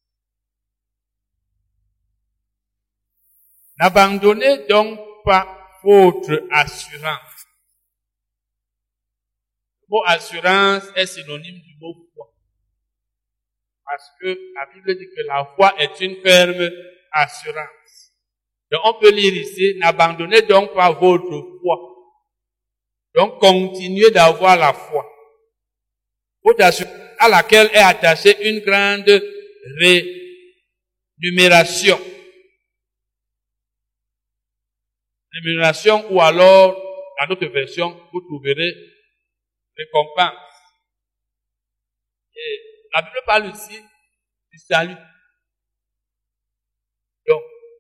[3.79, 7.47] N'abandonnez donc pas votre assurance.
[9.81, 12.31] Le mot assurance est synonyme du mot foi.
[13.85, 16.69] Parce que la Bible dit que la foi est une ferme
[17.11, 18.11] assurance.
[18.71, 21.77] Donc on peut lire ici, n'abandonnez donc pas votre foi.
[23.15, 25.12] Donc continuez d'avoir la foi.
[27.19, 29.09] À laquelle est attachée une grande
[31.21, 31.99] rémunération.
[35.31, 36.75] Rémunération ou alors,
[37.19, 38.73] dans notre version, vous trouverez
[39.77, 40.33] récompense.
[42.35, 42.59] Et
[42.93, 43.79] la Bible parle aussi
[44.51, 44.97] du salut.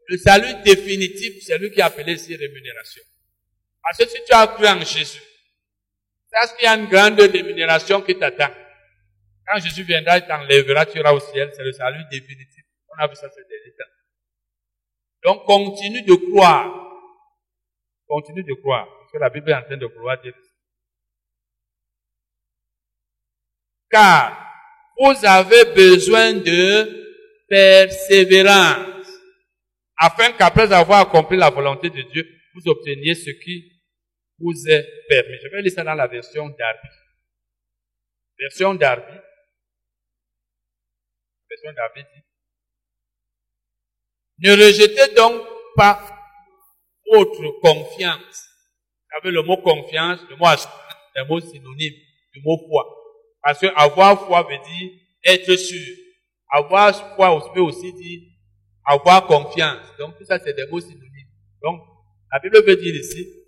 [0.07, 3.01] Le salut définitif, c'est lui qui a appelé ici rémunération.
[3.81, 5.21] Parce que si tu as cru en Jésus,
[6.41, 8.51] c'est qu'il y a une grande rémunération qui t'attend.
[9.45, 11.51] Quand Jésus viendra, il t'enlèvera, tu iras au ciel.
[11.55, 12.63] C'est le salut définitif.
[12.89, 13.83] On a vu ça ces derniers temps.
[15.23, 16.71] Donc, continue de croire.
[18.07, 18.87] Continue de croire.
[18.99, 20.17] Parce que la Bible est en train de croire.
[23.89, 24.43] Car
[24.99, 27.03] vous avez besoin de
[27.47, 28.93] persévérance
[29.99, 33.72] afin qu'après avoir accompli la volonté de Dieu, vous obteniez ce qui
[34.43, 35.37] vous est permis.
[35.41, 36.89] Je vais lire ça dans la version Darby.
[38.37, 39.17] Version Darby.
[41.49, 42.21] version David dit,
[44.39, 45.41] ne rejetez donc
[45.75, 46.01] pas
[47.09, 48.49] votre confiance.
[49.23, 51.93] Vous le mot confiance, le mot est un mot synonyme
[52.33, 52.83] du mot foi.
[53.41, 54.91] Parce que avoir foi veut dire
[55.23, 55.95] être sûr.
[56.49, 58.21] Avoir foi peut aussi dire
[58.85, 59.85] avoir confiance.
[59.99, 61.29] Donc tout ça, c'est des mots synonymes.
[61.61, 61.81] Donc,
[62.31, 63.42] la Bible veut dire ici,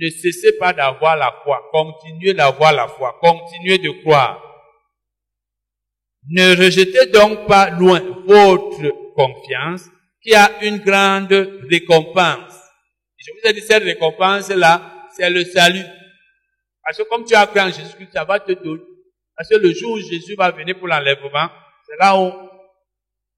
[0.00, 1.68] ne cessez pas d'avoir la foi.
[1.70, 3.18] Continuez d'avoir la foi.
[3.20, 4.42] Continuez de croire.
[6.30, 9.88] Ne rejetez donc pas loin votre confiance
[10.22, 11.32] qui a une grande
[11.68, 12.54] récompense.
[13.18, 15.84] Je vous ai dit, cette récompense-là, c'est le salut.
[16.82, 18.82] Parce que comme tu as cru en Jésus-Christ, ça va te donner.
[19.36, 21.48] Parce que le jour où Jésus va venir pour l'enlèvement,
[21.86, 22.32] c'est là où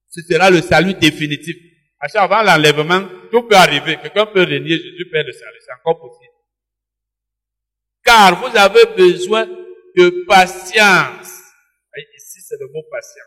[0.09, 1.57] ce sera le salut définitif.
[1.99, 3.97] Parce qu'avant l'enlèvement, tout peut arriver.
[3.97, 5.59] Quelqu'un peut régner, Jésus perd le salut.
[5.65, 6.24] C'est encore possible.
[8.05, 11.41] Car vous avez besoin de patience.
[12.17, 13.25] Ici, c'est le mot patience.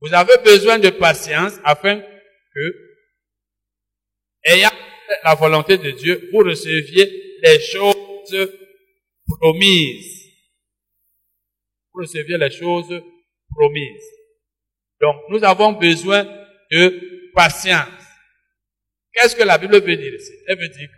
[0.00, 2.74] Vous avez besoin de patience afin que,
[4.44, 4.72] ayant
[5.22, 8.50] la volonté de Dieu, vous receviez les choses
[9.26, 10.24] promises.
[11.92, 13.02] Vous receviez les choses
[13.50, 14.04] promises.
[15.00, 16.24] Donc, nous avons besoin
[16.70, 17.88] de patience.
[19.12, 20.32] Qu'est-ce que la Bible veut dire ici?
[20.48, 20.94] Elle veut dire que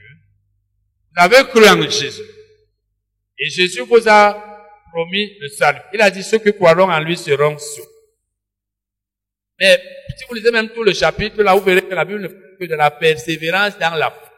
[1.14, 2.22] vous avez cru en Jésus.
[3.38, 4.56] Et Jésus vous a
[4.92, 5.80] promis le salut.
[5.92, 7.88] Il a dit ceux qui croiront en lui seront sauvés.
[9.58, 9.80] Mais
[10.16, 12.56] si vous lisez même tout le chapitre, là vous verrez que la Bible ne fait
[12.58, 14.32] que de la persévérance dans la foi.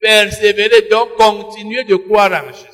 [0.00, 2.66] Persévérer donc, continuez de croire en Jésus.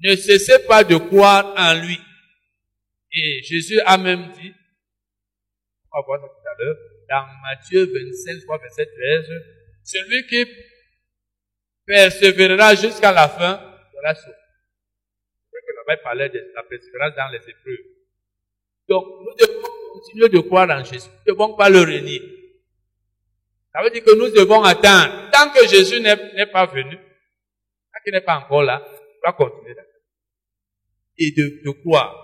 [0.00, 1.98] Ne cessez pas de croire en lui.
[3.12, 4.52] Et Jésus a même dit,
[5.92, 6.76] on va voir ça tout à l'heure,
[7.08, 9.30] dans Matthieu 25, verset 13,
[9.84, 10.46] celui qui
[11.86, 14.36] persévérera jusqu'à la fin sera sauvé.
[15.52, 17.86] Que la Bible de la persévérance dans les épreuves.
[18.88, 21.08] Donc, nous devons continuer de croire en Jésus.
[21.08, 22.20] Nous ne devons pas le renier.
[23.72, 25.30] Ça veut dire que nous devons attendre.
[25.32, 29.74] Tant que Jésus n'est pas venu, tant qu'il n'est pas encore là, on va continuer
[29.74, 29.92] d'attendre.
[31.18, 32.22] Et de, de croire.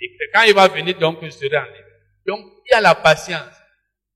[0.00, 1.88] Et quand il va venir, donc, je serai en libre.
[2.26, 3.54] Donc, il y a la patience.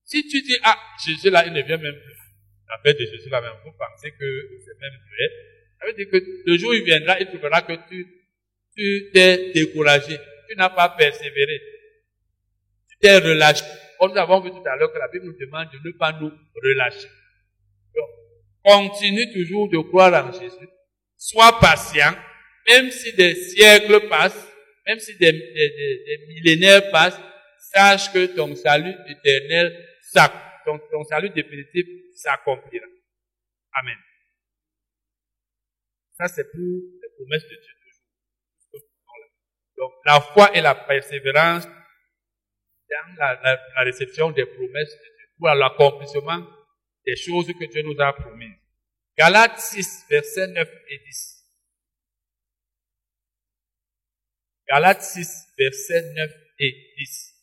[0.04, 2.20] Si tu dis, ah, Jésus là, il ne vient même plus.
[2.68, 5.49] La fête de Jésus là même, vous pensez que c'est même vrai.
[5.80, 8.06] Ça veut dire que le jour où il viendra, il trouvera que tu,
[8.76, 10.18] tu t'es découragé.
[10.48, 11.60] Tu n'as pas persévéré
[13.00, 13.64] t'es relâché.
[13.98, 16.12] Comme nous avons vu tout à l'heure que la Bible nous demande de ne pas
[16.12, 16.30] nous
[16.62, 17.08] relâcher.
[17.94, 18.08] Donc,
[18.62, 20.68] continue toujours de croire en Jésus.
[21.16, 22.14] Sois patient,
[22.68, 24.46] même si des siècles passent,
[24.86, 25.32] même si des,
[26.28, 27.20] millénaires passent,
[27.72, 29.86] sache que ton salut éternel,
[30.64, 32.86] ton salut définitif s'accomplira.
[33.74, 33.96] Amen.
[36.20, 38.80] Ça, c'est pour les promesses de Dieu.
[39.78, 46.46] Donc, la foi et la persévérance dans la, réception des promesses de Dieu, pour l'accomplissement
[47.06, 48.58] des choses que Dieu nous a promises.
[49.16, 51.46] Galates 6, versets 9 et 10.
[54.68, 57.34] Galates 6, versets 9 et 10.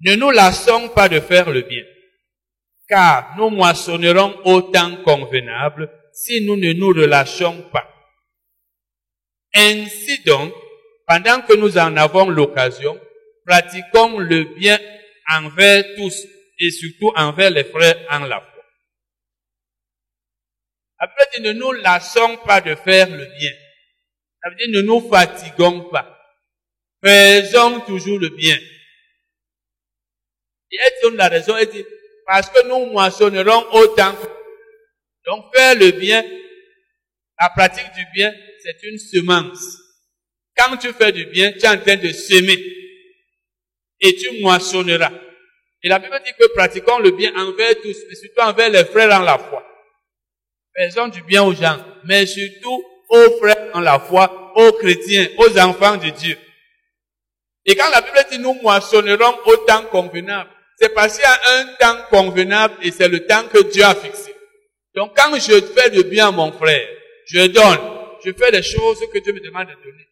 [0.00, 1.84] Ne nous lassons pas de faire le bien,
[2.88, 7.88] car nous moissonnerons au temps convenable si nous ne nous relâchons pas.
[9.54, 10.52] Ainsi donc,
[11.06, 13.00] pendant que nous en avons l'occasion,
[13.46, 14.78] pratiquons le bien
[15.32, 16.26] envers tous
[16.58, 18.64] et surtout envers les frères en la foi.
[20.98, 23.52] Après, ne nous lassons pas de faire le bien.
[24.42, 26.18] Ça veut dire, ne nous fatiguons pas.
[27.02, 28.58] Faisons toujours le bien.
[30.70, 31.84] Et elle donne la raison, elle dit,
[32.26, 34.14] parce que nous moissonnerons autant.
[35.26, 36.24] Donc, faire le bien,
[37.40, 39.78] la pratique du bien, c'est une semence.
[40.56, 42.58] Quand tu fais du bien, tu es en train de semer.
[44.00, 45.12] Et tu moissonneras.
[45.82, 49.18] Et la Bible dit que pratiquons le bien envers tous, mais surtout envers les frères
[49.18, 49.64] en la foi.
[50.76, 55.58] Faisons du bien aux gens, mais surtout aux frères en la foi, aux chrétiens, aux
[55.58, 56.38] enfants de Dieu.
[57.64, 62.02] Et quand la Bible dit nous moissonnerons au temps convenable, c'est y a un temps
[62.10, 64.34] convenable et c'est le temps que Dieu a fixé.
[64.94, 66.88] Donc quand je fais du bien à mon frère,
[67.26, 67.78] je donne,
[68.24, 70.06] je fais les choses que Dieu me demande de donner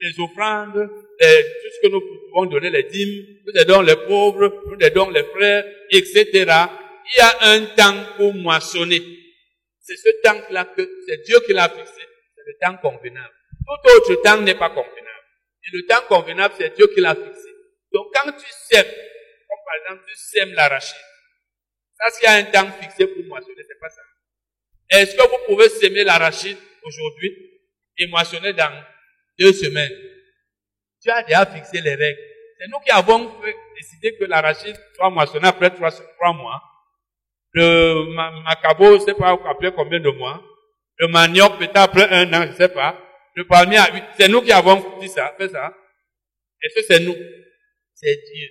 [0.00, 4.86] les offrandes, tout ce que nous pouvons donner, les dîmes, nous aidons les pauvres, nous
[4.86, 6.30] aidons les frères, etc.
[6.34, 9.00] Il y a un temps pour moissonner.
[9.80, 12.02] C'est ce temps-là que c'est Dieu qui l'a fixé.
[12.34, 13.34] C'est le temps convenable.
[13.66, 14.94] Tout autre temps n'est pas convenable.
[15.66, 17.48] Et le temps convenable, c'est Dieu qui l'a fixé.
[17.92, 20.96] Donc quand tu sèmes, comme par exemple tu sèmes l'arachide,
[21.98, 24.02] ça s'il y a un temps fixé pour moissonner, c'est pas ça.
[24.90, 27.32] Est-ce que vous pouvez s'aimer l'arachide aujourd'hui
[27.98, 28.72] et moissonner dans
[29.38, 29.92] deux semaines?
[31.00, 32.20] Dieu a déjà fixé les règles.
[32.58, 33.32] C'est nous qui avons
[33.76, 35.90] décidé que l'arachide soit moissonné après trois,
[36.32, 36.62] mois.
[37.52, 40.42] Le macabo, je sais pas après combien de mois.
[40.98, 42.98] Le manioc peut-être après un an, je sais pas.
[43.34, 43.78] Le palmier,
[44.16, 45.74] c'est nous qui avons dit ça, fait ça.
[46.62, 47.16] Est-ce que c'est nous?
[47.94, 48.48] C'est Dieu.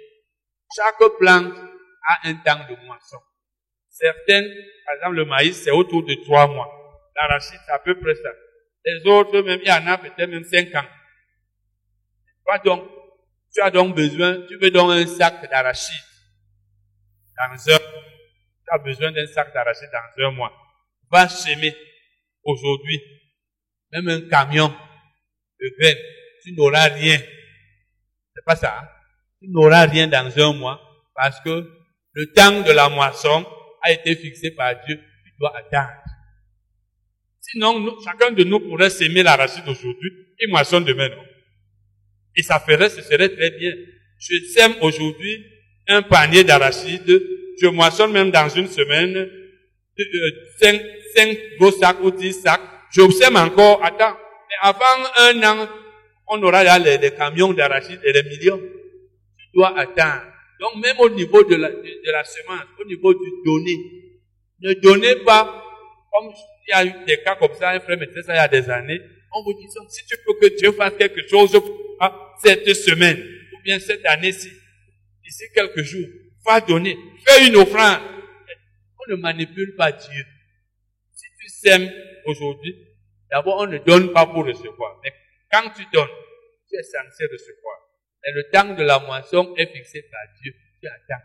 [0.75, 1.53] Chaque plante
[2.07, 3.19] a un temps de moisson.
[3.93, 4.51] Certaines,
[4.85, 6.67] par exemple le maïs, c'est autour de trois mois.
[7.15, 8.29] L'arachide, c'est à peu près ça.
[8.85, 10.87] Les autres, même, il y en a peut-être même cinq ans.
[12.43, 12.89] Toi donc,
[13.53, 16.03] tu as donc besoin, tu veux donc un sac d'arachide
[17.37, 20.51] dans un, tu as besoin d'un sac d'arachide dans un mois.
[21.11, 21.75] Va semer
[22.43, 22.99] aujourd'hui,
[23.91, 24.69] même un camion
[25.59, 26.03] de graines,
[26.43, 27.19] tu n'auras rien.
[28.35, 28.79] C'est pas ça.
[28.79, 28.87] Hein?
[29.39, 30.81] Tu n'auras rien dans un mois
[31.13, 31.71] parce que
[32.13, 33.45] le temps de la moisson
[33.83, 34.99] a été fixé par Dieu.
[35.25, 36.03] Tu dois attendre.
[37.39, 41.09] Sinon, chacun de nous pourrait s'aimer l'arachide aujourd'hui et moissonne demain.
[41.09, 41.23] Non?
[42.35, 43.73] Et ça ferait, ce serait très bien.
[44.17, 45.45] Je sème aujourd'hui
[45.87, 47.21] un panier d'arachide.
[47.61, 49.15] Je moissonne même dans une semaine
[49.99, 50.03] euh,
[50.59, 50.81] cinq,
[51.15, 52.61] cinq gros sacs ou dix sacs.
[52.91, 53.83] Je sème encore.
[53.83, 54.17] Attends.
[54.49, 54.85] Mais avant
[55.17, 55.69] un an,
[56.27, 58.59] on aura là les, camions d'arachide et les millions.
[59.37, 60.32] Tu dois attendre.
[60.59, 63.75] Donc même au niveau de la, semence, au niveau du donné,
[64.61, 65.63] ne donnez pas,
[66.11, 66.31] comme
[66.67, 68.39] il y a eu des cas comme ça, un frère me disait ça il y
[68.39, 69.01] a des années,
[69.33, 71.51] on vous dit si tu veux que Dieu fasse quelque chose
[72.43, 73.19] cette semaine,
[73.53, 74.49] ou bien cette année-ci,
[75.23, 76.07] d'ici quelques jours,
[76.45, 78.01] va donner, fais une offrande.
[78.99, 80.25] On ne manipule pas Dieu.
[81.13, 81.91] Si tu sèmes
[82.25, 82.75] aujourd'hui,
[83.29, 84.99] d'abord on ne donne pas pour recevoir.
[85.03, 85.13] Mais
[85.51, 86.07] quand tu donnes,
[86.69, 87.72] tu es censé recevoir.
[88.25, 90.53] Et le temps de la moisson est fixé par Dieu.
[90.81, 91.23] Tu attends.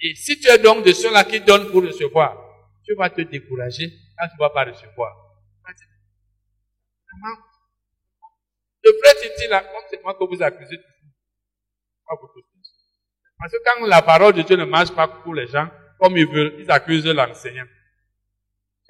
[0.00, 2.36] Et si tu es donc de ceux-là qui donnent pour recevoir,
[2.84, 5.16] tu vas te décourager quand tu ne vas pas recevoir.
[8.84, 12.40] Le frère Titi, là, c'est moi que vous accusez beaucoup
[13.38, 15.68] Parce que quand la parole de Dieu ne marche pas pour les gens,
[15.98, 17.64] comme ils veulent, ils accusent l'enseignant.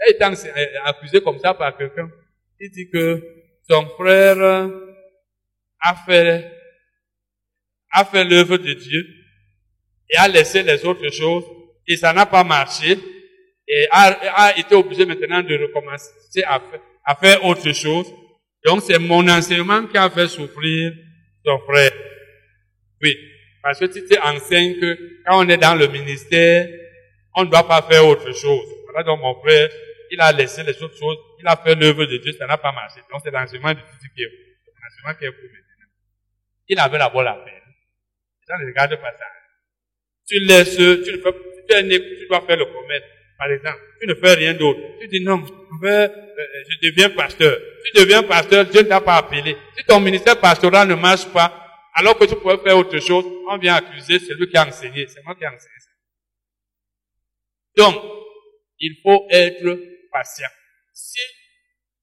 [0.07, 0.32] Et étant
[0.84, 2.11] accusé comme ça par quelqu'un,
[2.59, 3.22] il dit que
[3.68, 4.68] son frère
[5.80, 6.50] a fait,
[7.95, 9.07] a fait l'œuvre de Dieu
[10.11, 11.45] et a laissé les autres choses
[11.86, 12.99] et ça n'a pas marché
[13.66, 18.12] et a, été obligé maintenant de recommencer à faire, autre chose.
[18.64, 20.92] Donc c'est mon enseignement qui a fait souffrir
[21.45, 21.92] ton frère.
[23.01, 23.16] Oui,
[23.62, 26.68] parce que tu t'enseignes que quand on est dans le ministère,
[27.36, 28.66] on ne doit pas faire autre chose.
[28.84, 29.70] Voilà donc mon frère,
[30.11, 32.72] il a laissé les autres choses, il a fait l'œuvre de Dieu, ça n'a pas
[32.72, 33.01] marché.
[33.11, 34.32] Donc c'est l'enseignement de Titi qui est
[34.82, 35.88] l'enseignement qui est pour maintenant.
[36.68, 37.64] Il avait d'abord la peine.
[38.47, 39.24] Les gens ne regardent pas ça.
[40.26, 43.05] Tu laisses, tu ne fais, tu, dois faire le commerce.
[43.38, 44.80] Par exemple, tu ne fais rien d'autre.
[45.01, 46.09] Tu dis non, je, euh,
[46.68, 47.59] je deviens pasteur.
[47.84, 49.57] Tu deviens pasteur, Dieu ne t'a pas appelé.
[49.76, 51.64] Si ton ministère pastoral ne marche pas,
[51.95, 55.07] alors que tu pourrais faire autre chose, on vient accuser celui qui a enseigné.
[55.07, 55.74] C'est moi qui ai enseigné
[57.76, 57.95] Donc,
[58.78, 59.78] il faut être
[60.11, 60.49] patient.
[60.92, 61.20] Si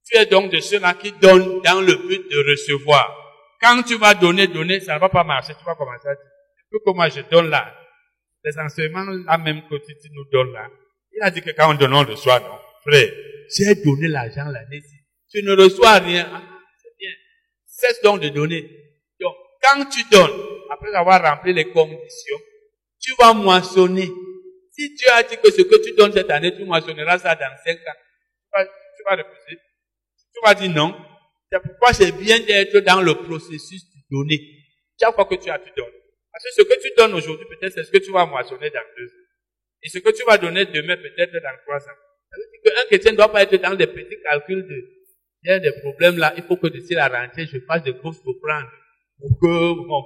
[0.06, 3.18] tu es donc de ceux-là qui donnent dans le but de recevoir,
[3.62, 5.54] quand tu vas donner, donner, ça ne va pas marcher.
[5.58, 6.31] Tu vas commencer à dire,
[6.80, 7.76] que moi je donne là,
[8.44, 10.70] les enseignements là même que tu nous donnes là,
[11.14, 12.58] il a dit que quand on donne, on reçoit, non?
[12.82, 13.12] Frère,
[13.56, 14.96] j'ai donné l'argent l'année-ci.
[15.30, 16.30] Tu ne reçois rien.
[16.34, 16.44] Hein?
[16.82, 17.12] C'est bien.
[17.66, 18.70] Cesse donc de donner.
[19.20, 20.32] Donc, quand tu donnes,
[20.70, 22.40] après avoir rempli les conditions,
[23.00, 24.10] tu vas moissonner.
[24.72, 27.56] Si tu as dit que ce que tu donnes cette année, tu moissonneras ça dans
[27.64, 28.00] cinq ans,
[28.42, 29.60] tu vas, tu vas refuser.
[30.34, 30.96] Tu vas dire non.
[31.52, 34.40] C'est pourquoi c'est bien d'être dans le processus de donner.
[35.00, 36.01] Chaque fois que tu as, tu donnes.
[36.32, 38.84] Parce que ce que tu donnes aujourd'hui, peut-être c'est ce que tu vas moissonner dans
[38.98, 39.28] deux ans.
[39.84, 41.98] Et ce que tu vas donner demain, peut-être dans trois ans.
[42.30, 45.02] Ça veut dire qu'un chrétien ne doit pas être dans des petits calculs de,
[45.44, 47.94] il y a des problèmes là, il faut que d'ici la rentrée, je fasse des
[47.94, 48.70] grosses prendre
[49.20, 50.04] Pour que, bon,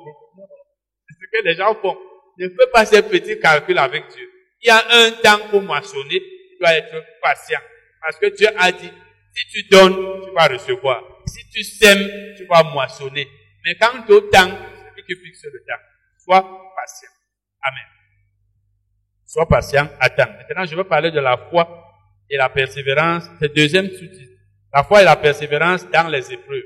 [1.07, 1.97] c'est ce que les gens font.
[2.37, 4.29] Ne fais pas ces petits calculs avec Dieu.
[4.61, 7.59] Il y a un temps pour moissonner, tu dois être patient.
[8.01, 8.91] Parce que Dieu a dit,
[9.33, 11.03] si tu donnes, tu vas recevoir.
[11.27, 13.27] Si tu sèmes, tu vas moissonner.
[13.65, 15.81] Mais quand tu temps, c'est lui qui fixe le temps.
[16.25, 17.09] Sois patient.
[17.61, 17.85] Amen.
[19.27, 20.31] Sois patient, attends.
[20.31, 21.85] Maintenant, je veux parler de la foi
[22.27, 23.29] et la persévérance.
[23.39, 24.41] C'est deuxième sous-titre.
[24.73, 26.63] La foi et la persévérance dans les épreuves.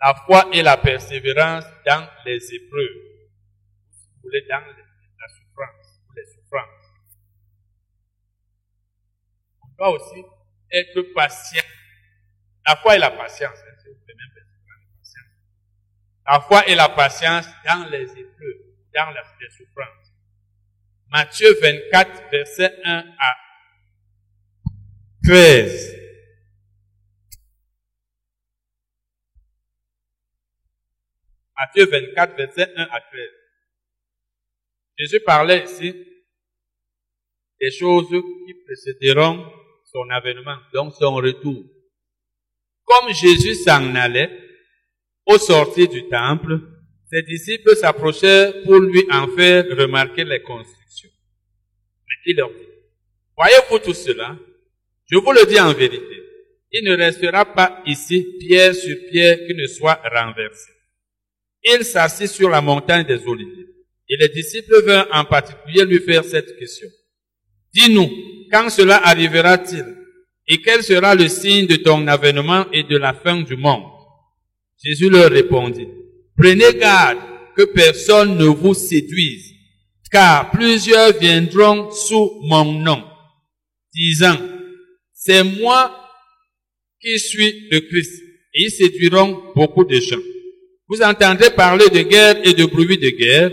[0.00, 2.98] La foi et la persévérance dans les épreuves.
[3.92, 6.00] Si vous voulez, dans la souffrance.
[9.62, 10.24] On doit aussi
[10.72, 11.62] être patient.
[12.66, 13.58] La foi et la patience.
[13.58, 13.74] Hein,
[16.26, 18.62] la foi et la patience dans les épreuves,
[18.94, 20.12] dans les souffrances.
[21.10, 23.36] Matthieu 24, verset 1 à
[25.24, 25.96] 13.
[31.56, 33.28] Matthieu 24, verset 1 à 13.
[34.98, 35.94] Jésus parlait ici
[37.60, 39.52] des choses qui précéderont
[39.84, 41.64] son avènement, donc son retour.
[42.84, 44.43] Comme Jésus s'en allait
[45.26, 46.60] au sortir du temple,
[47.10, 51.10] ses disciples s'approchèrent pour lui en faire remarquer les constructions.
[52.08, 52.66] Mais il leur dit,
[53.36, 54.36] voyez-vous tout cela?
[55.10, 56.22] Je vous le dis en vérité.
[56.72, 60.72] Il ne restera pas ici pierre sur pierre qui ne soit renversée.
[61.62, 63.68] Il s'assit sur la montagne des Oliviers.
[64.08, 66.88] Et les disciples vinrent en particulier lui faire cette question.
[67.72, 68.10] Dis-nous,
[68.50, 69.84] quand cela arrivera-t-il?
[70.46, 73.93] Et quel sera le signe de ton avènement et de la fin du monde?
[74.84, 75.88] Jésus leur répondit,
[76.36, 77.18] Prenez garde
[77.56, 79.52] que personne ne vous séduise,
[80.10, 83.04] car plusieurs viendront sous mon nom,
[83.92, 84.36] disant,
[85.12, 85.90] c'est moi
[87.00, 88.22] qui suis le Christ.
[88.54, 90.20] Et ils séduiront beaucoup de gens.
[90.88, 93.50] Vous entendrez parler de guerre et de bruit de guerre.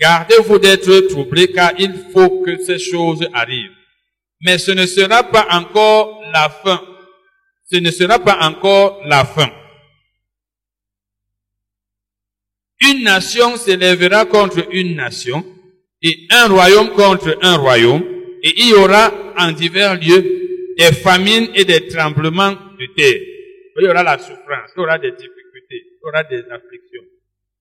[0.00, 3.70] Gardez-vous d'être troublés car il faut que ces choses arrivent.
[4.40, 6.82] Mais ce ne sera pas encore la fin.
[7.70, 9.50] Ce ne sera pas encore la fin.
[12.80, 15.44] Une nation s'élèvera contre une nation
[16.02, 18.02] et un royaume contre un royaume
[18.42, 23.20] et il y aura en divers lieux des famines et des tremblements de terre.
[23.78, 27.02] Il y aura la souffrance, il y aura des difficultés, il y aura des afflictions.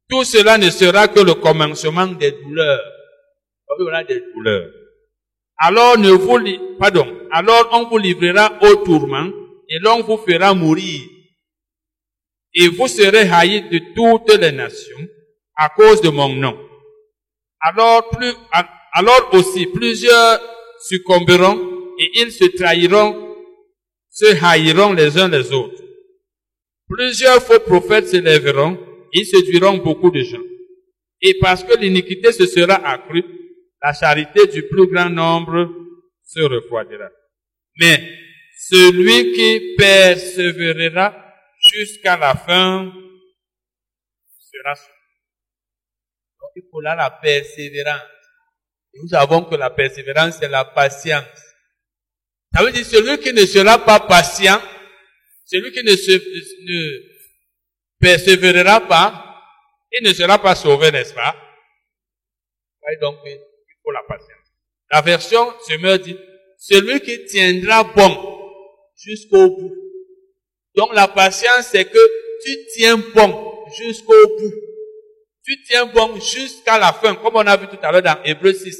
[0.09, 2.81] Tout cela ne sera que le commencement des douleurs.
[3.79, 4.69] Il y aura des douleurs.
[5.57, 6.39] Alors ne vous,
[6.77, 9.29] pardon, alors on vous livrera au tourment
[9.69, 10.99] et l'on vous fera mourir
[12.55, 15.07] et vous serez haïs de toutes les nations
[15.55, 16.57] à cause de mon nom.
[17.59, 18.33] Alors, plus,
[18.93, 20.39] alors aussi plusieurs
[20.87, 21.59] succomberont
[21.99, 23.35] et ils se trahiront,
[24.09, 25.83] se haïront les uns les autres.
[26.87, 28.77] Plusieurs faux prophètes se lèveront
[29.11, 30.43] et séduiront beaucoup de gens.
[31.21, 33.23] Et parce que l'iniquité se sera accrue,
[33.81, 35.69] la charité du plus grand nombre
[36.23, 37.09] se refroidira.
[37.79, 37.99] Mais
[38.69, 41.24] celui qui persévérera
[41.75, 42.91] jusqu'à la fin
[44.39, 44.93] sera sauvé.
[46.39, 48.01] Donc il faut là la persévérance.
[48.93, 51.25] nous savons que la persévérance, c'est la patience.
[52.53, 54.61] Ça veut dire celui qui ne sera pas patient,
[55.45, 56.17] celui qui ne, se,
[57.99, 59.41] persévérera pas,
[59.91, 61.35] il ne sera pas sauvé, n'est-ce pas?
[63.01, 63.39] donc, il
[63.83, 64.29] faut la patience.
[64.91, 66.17] La version me dit,
[66.57, 68.13] celui qui tiendra bon
[68.95, 69.84] jusqu'au bout.
[70.75, 71.97] Donc la patience, c'est que
[72.43, 74.53] tu tiens bon jusqu'au bout.
[75.43, 78.53] Tu tiens bon jusqu'à la fin, comme on a vu tout à l'heure dans Hébreu
[78.53, 78.77] 6.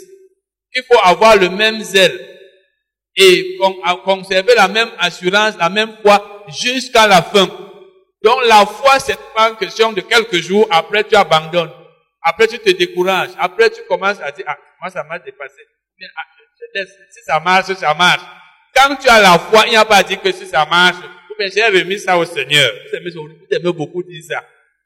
[0.75, 2.19] Il faut avoir le même zèle
[3.15, 3.57] et
[4.03, 7.45] conserver la même assurance, la même foi jusqu'à la fin.
[8.23, 11.71] Donc la foi, c'est pas une question de quelques jours, après tu abandonnes.
[12.21, 13.29] Après tu te décourages.
[13.37, 15.61] Après tu commences à dire, ah, moi ça m'a dépassé.
[16.03, 16.21] Ah,
[17.11, 18.21] si ça marche, ça marche.
[18.75, 20.97] Quand tu as la foi, il n'y a pas à dire que si ça marche,
[21.39, 22.71] mais j'ai remis ça au Seigneur.
[22.91, 22.95] Vous
[23.55, 24.45] aimez beaucoup dire ça.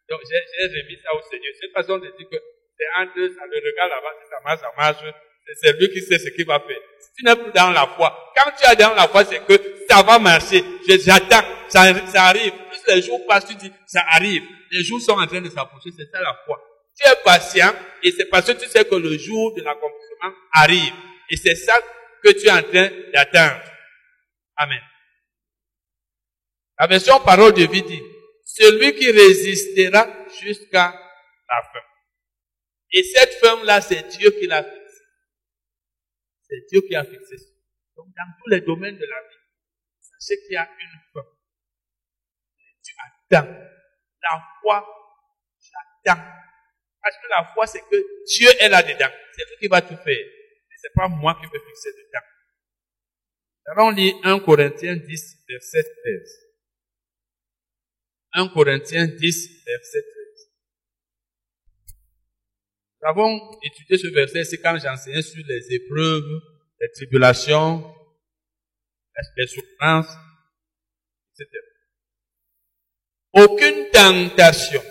[0.10, 1.54] Donc j'ai remis ça au Seigneur.
[1.60, 2.38] C'est une façon de dire que
[2.78, 5.14] c'est entre ça, le regard là-bas, si ça marche, ça marche.
[5.62, 6.78] C'est lui qui sait ce qu'il va faire.
[7.00, 9.86] Si tu n'es plus dans la foi, quand tu es dans la foi, c'est que
[9.90, 10.64] ça va marcher.
[10.88, 12.54] J'attends, ça, ça arrive.
[12.70, 14.44] Plus les jours passent, tu dis, ça arrive.
[14.72, 16.64] Les jours sont en train de s'approcher, c'est ça la foi.
[17.00, 17.74] Tu es patient
[18.04, 20.94] et c'est parce que tu sais que le jour de l'accomplissement arrive.
[21.30, 21.80] Et c'est ça
[22.24, 23.62] que tu es en train d'attendre.
[24.58, 24.80] Amen.
[26.80, 28.02] La version parole de vie dit,
[28.46, 30.08] celui qui résistera
[30.42, 30.94] jusqu'à
[31.50, 31.86] la fin.
[32.92, 35.04] Et cette fin-là, c'est Dieu qui l'a fixée.
[36.48, 37.52] C'est Dieu qui a fixé ça.
[37.98, 39.36] Donc, dans tous les domaines de la vie,
[40.00, 41.26] sachez qu'il y a une fin.
[42.82, 43.48] Tu attends.
[44.22, 44.86] La foi,
[45.60, 46.22] j'attends.
[47.02, 49.12] Parce que la foi, c'est que Dieu est là-dedans.
[49.36, 50.06] C'est lui qui va tout faire.
[50.06, 52.26] Mais c'est pas moi qui vais fixer dedans.
[53.66, 56.49] Allons lire 1 Corinthiens 10, verset 13.
[58.34, 60.52] 1 Corinthiens 10, verset 13.
[63.02, 66.42] Nous avons étudié ce verset, c'est quand j'enseignais sur les épreuves,
[66.82, 67.96] les tribulations,
[69.38, 70.16] les souffrances,
[71.40, 71.50] etc.
[73.34, 74.82] Aucune tentation.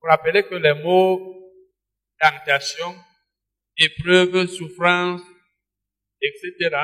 [0.00, 1.32] Vous rappelez que les mots
[2.22, 2.94] tentation,
[3.78, 5.22] épreuve, souffrance,
[6.20, 6.76] etc.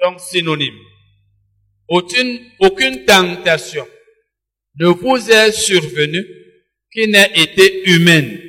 [0.00, 0.80] sont synonymes.
[1.88, 3.86] Aucune, aucune tentation
[4.78, 6.24] ne vous est survenu
[6.92, 8.40] qui n'ait été humaine.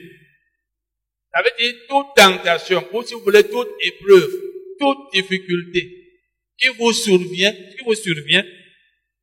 [1.33, 4.31] Ça veut dire toute tentation, ou si vous voulez toute épreuve,
[4.79, 6.05] toute difficulté
[6.57, 8.45] qui vous survient, qui vous survient,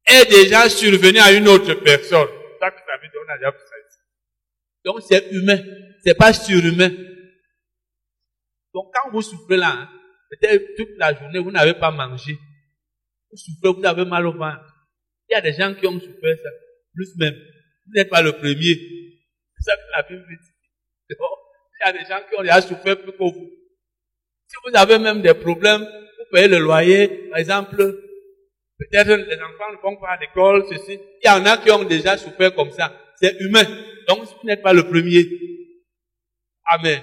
[0.06, 2.28] est déjà survenue à une autre personne.
[4.84, 5.58] Donc c'est humain,
[6.04, 6.90] c'est pas surhumain.
[8.74, 9.90] Donc quand vous souffrez là, hein,
[10.30, 12.38] peut-être toute la journée, vous n'avez pas mangé.
[13.30, 14.66] Vous souffrez, vous avez mal au ventre.
[15.28, 16.50] Il y a des gens qui ont souffert ça,
[16.94, 17.34] plus même.
[17.34, 18.74] Vous n'êtes pas le premier.
[19.56, 20.52] C'est ça que la Bible dit.
[21.10, 23.50] Il y a des gens qui ont déjà souffert plus que vous.
[24.46, 27.76] Si vous avez même des problèmes, vous payez le loyer, par exemple,
[28.78, 31.00] peut-être les enfants ne vont pas à l'école, ceci.
[31.22, 32.92] Il y en a qui ont déjà souffert comme ça.
[33.20, 33.64] C'est humain.
[34.08, 35.24] Donc, vous n'êtes pas le premier.
[36.66, 37.00] Amen.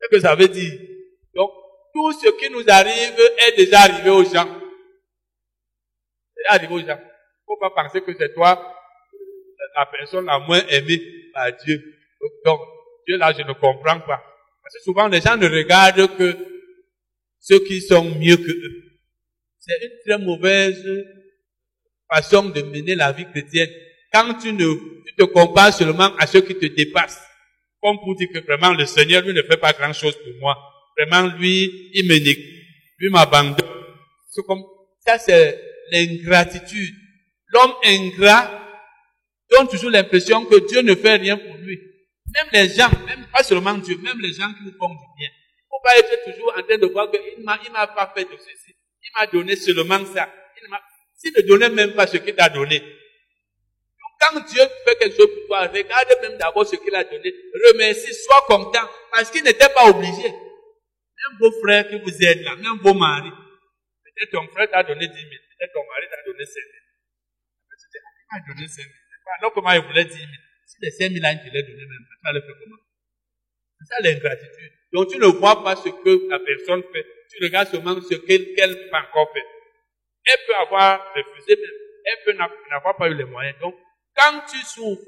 [0.00, 0.72] C'est ce que ça veut dire.
[1.34, 1.50] Donc,
[1.92, 4.48] tout ce qui nous arrive est déjà arrivé aux gens.
[6.36, 7.00] C'est arrivé aux gens.
[7.48, 8.74] Faut pas penser que c'est toi
[9.74, 11.00] la personne la moins aimée
[11.32, 11.82] par Dieu.
[12.44, 12.60] Donc,
[13.06, 14.22] Dieu là, je ne comprends pas.
[14.62, 16.36] Parce que souvent, les gens ne regardent que
[17.40, 18.82] ceux qui sont mieux que eux.
[19.58, 20.84] C'est une très mauvaise
[22.10, 23.70] façon de mener la vie chrétienne.
[24.12, 24.74] Quand tu ne
[25.16, 27.22] te compares seulement à ceux qui te dépassent,
[27.80, 30.56] comme pour dire que vraiment le Seigneur, lui, ne fait pas grand chose pour moi.
[30.96, 32.64] Vraiment, lui, il me néglige.
[32.98, 33.66] Lui m'abandonne.
[35.06, 35.60] Ça, c'est
[35.92, 36.94] l'ingratitude.
[37.48, 38.50] L'homme ingrat
[39.50, 41.78] donne toujours l'impression que Dieu ne fait rien pour lui.
[42.34, 45.28] Même les gens, même pas seulement Dieu, même les gens qui nous font du bien.
[45.30, 48.12] Il ne faut pas être toujours en train de voir qu'il m'a, il m'a pas
[48.14, 48.76] fait de ceci.
[49.02, 50.28] Il m'a donné seulement ça.
[50.62, 50.80] Il m'a,
[51.16, 52.80] s'il ne donnait même pas ce qu'il t'a donné.
[52.80, 57.32] Donc, quand Dieu fait quelque chose pour toi, regarde même d'abord ce qu'il a donné.
[57.72, 60.28] Remercie, sois content, parce qu'il n'était pas obligé.
[60.28, 63.32] Même vos frères qui vous aident là, même vos maris.
[64.04, 66.66] Peut-être ton frère t'a donné 10 000, peut-être ton mari t'a donné 5 000.
[68.30, 68.88] M'a donné 5 000.
[69.40, 70.26] Alors comment il voulait 10 000
[70.66, 72.82] Si les 5 000 ans, tu les donné même, tu vas le faire comment?
[73.78, 74.72] C'est ça l'ingratitude.
[74.92, 77.06] Donc tu ne vois pas ce que la personne fait.
[77.30, 79.44] Tu regardes seulement ce qu'elle peut encore faire.
[80.24, 81.78] Elle peut avoir refusé même.
[82.04, 82.38] Elle peut
[82.70, 83.56] n'avoir pas eu les moyens.
[83.60, 83.74] Donc,
[84.16, 85.02] quand tu souffres,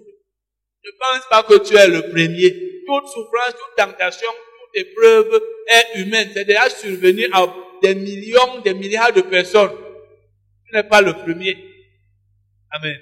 [0.84, 2.82] ne pense pas que tu es le premier.
[2.86, 6.30] Toute souffrance, toute tentation, toute épreuve est humaine.
[6.34, 7.46] C'est déjà survenu à
[7.82, 9.72] des millions, des milliards de personnes.
[10.66, 11.56] Tu n'es pas le premier.
[12.70, 12.98] Amen.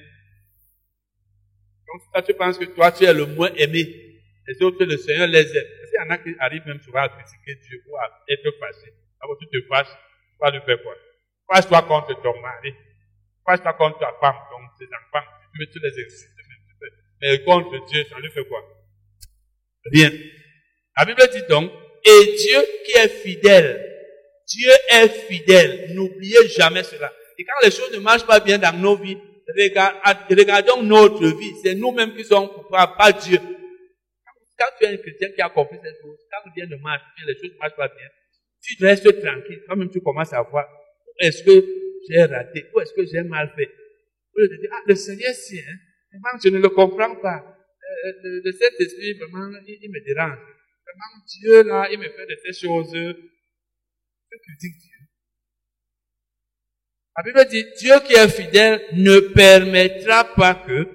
[1.89, 3.83] Donc, toi, tu penses que toi, tu es le moins aimé.
[4.47, 5.67] Les autres, le Seigneur les aime.
[5.81, 8.51] Parce qu'il y en a qui arrivent même souvent à critiquer Dieu ou à être
[8.61, 8.93] fâché.
[9.21, 10.95] Alors, tu te fâches, tu vas lui faire quoi?
[11.51, 12.75] Fâche-toi contre ton mari.
[13.47, 15.27] Fâche-toi contre ta femme, donc tes enfants.
[15.55, 16.91] Tu tous les insulter même.
[17.21, 18.63] Mais contre Dieu, ça lui fait quoi?
[19.91, 20.11] Rien.
[20.97, 21.73] La Bible dit donc,
[22.05, 23.85] et Dieu qui est fidèle,
[24.47, 25.95] Dieu est fidèle.
[25.95, 27.13] N'oubliez jamais cela.
[27.39, 29.19] Et quand les choses ne marchent pas bien dans nos vies,
[29.55, 31.55] regardons notre vie.
[31.63, 33.39] C'est nous-mêmes qui sommes coupables, pas Dieu.
[34.59, 37.27] Quand tu es un chrétien qui a compris cette chose, quand rien ne marche bien,
[37.27, 38.09] les choses ne marchent pas bien,
[38.61, 39.63] tu restes tranquille.
[39.69, 40.67] Quand même tu commences à voir,
[41.19, 41.65] est-ce que
[42.09, 43.71] j'ai raté, ou est-ce que j'ai mal fait?
[44.35, 45.77] Ou te dire, ah, le Seigneur c'est, hein,
[46.13, 47.55] vraiment, je ne le comprends pas.
[48.05, 50.39] Euh, le, Saint-Esprit, vraiment, il, me dérange.
[50.39, 52.93] Vraiment, Dieu, là, il me fait de ces choses.
[52.95, 54.98] Je critique Dieu.
[57.19, 60.87] La Bible dit, Dieu qui est fidèle ne permettra pas que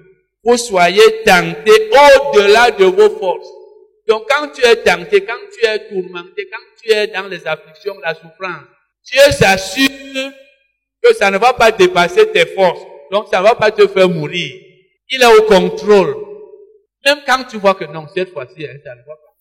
[0.42, 3.50] vous soyez tentés au-delà de vos forces.
[4.08, 8.00] Donc quand tu es tenté, quand tu es tourmenté, quand tu es dans les afflictions,
[8.00, 8.64] la souffrance,
[9.04, 10.32] Dieu s'assure
[11.02, 12.86] que ça ne va pas dépasser tes forces.
[13.12, 14.54] Donc ça ne va pas te faire mourir.
[15.10, 16.16] Il est au contrôle.
[17.06, 19.36] Même quand tu vois que non, cette fois-ci, hein, ça ne va pas.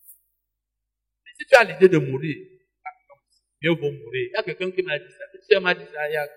[1.39, 2.39] Si tu as l'idée de mourir,
[2.85, 2.91] ah,
[3.63, 4.31] mieux vaut mourir.
[4.31, 5.05] Il y a quelqu'un qui m'a dit
[5.49, 5.61] ça.
[5.61, 6.29] m'a dit ça il y a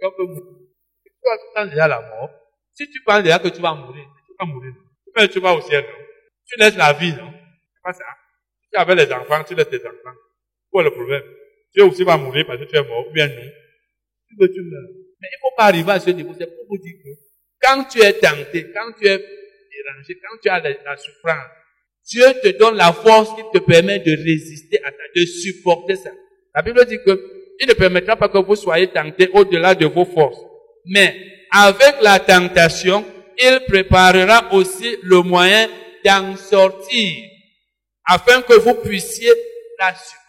[0.00, 1.10] tu
[1.54, 2.30] penses déjà la mort.
[2.74, 4.72] Si tu penses déjà que tu vas mourir, tu vas mourir.
[5.16, 6.04] Mais tu vas au ciel, non?
[6.46, 7.32] Tu laisses la vie, non?
[7.32, 8.04] C'est pas ça.
[8.72, 10.16] Tu avais les enfants, tu laisses tes enfants.
[10.70, 11.22] Quoi le problème?
[11.74, 13.50] Tu aussi vas mourir parce que tu es mort, ou bien non.
[14.28, 14.88] Tu veux, tu meurs.
[15.20, 16.34] Mais il ne faut pas arriver à ce niveau.
[16.38, 17.10] C'est pour vous dire que
[17.60, 21.50] quand tu es tenté, quand tu es dérangé, quand tu as la, souffrance,
[22.06, 26.10] Dieu te donne la force qui te permet de résister à ça, de supporter ça.
[26.54, 30.06] La Bible dit que il ne permettra pas que vous soyez tentés au-delà de vos
[30.06, 30.40] forces.
[30.86, 31.14] Mais
[31.52, 33.04] avec la tentation,
[33.38, 35.68] il préparera aussi le moyen
[36.04, 37.24] d'en sortir
[38.06, 39.32] afin que vous puissiez
[39.78, 40.20] la supporter.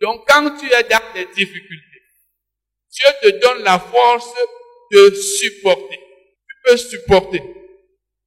[0.00, 2.02] Donc quand tu es dans des difficultés,
[2.90, 4.32] Dieu te donne la force
[4.92, 5.98] de supporter.
[5.98, 7.42] Tu peux supporter.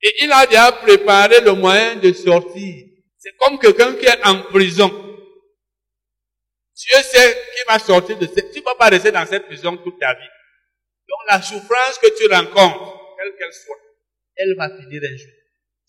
[0.02, 2.86] Et il a déjà préparé le moyen de sortir.
[3.18, 5.13] C'est comme quelqu'un qui est en prison.
[6.86, 8.52] Dieu sait qui va sortir de cette...
[8.52, 10.30] Tu ne vas pas rester dans cette prison toute ta vie.
[11.08, 13.80] Donc la souffrance que tu rencontres, quelle qu'elle soit,
[14.36, 15.32] elle va finir un jour.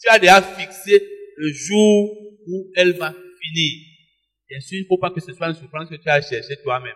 [0.01, 1.03] Tu as déjà fixé
[1.37, 3.73] le jour où elle va finir.
[4.49, 6.57] Bien sûr, il ne faut pas que ce soit une souffrance que tu as cherchée
[6.63, 6.95] toi-même.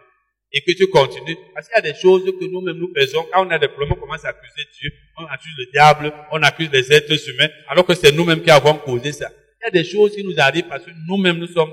[0.52, 1.36] et que tu continues.
[1.54, 3.26] Parce qu'il y a des choses que nous-mêmes nous faisons.
[3.32, 6.42] Quand on a des problèmes, on commence à accuser Dieu, on accuse le diable, on
[6.42, 9.30] accuse les êtres humains, alors que c'est nous-mêmes qui avons causé ça.
[9.60, 11.72] Il y a des choses qui nous arrivent parce que nous-mêmes nous sommes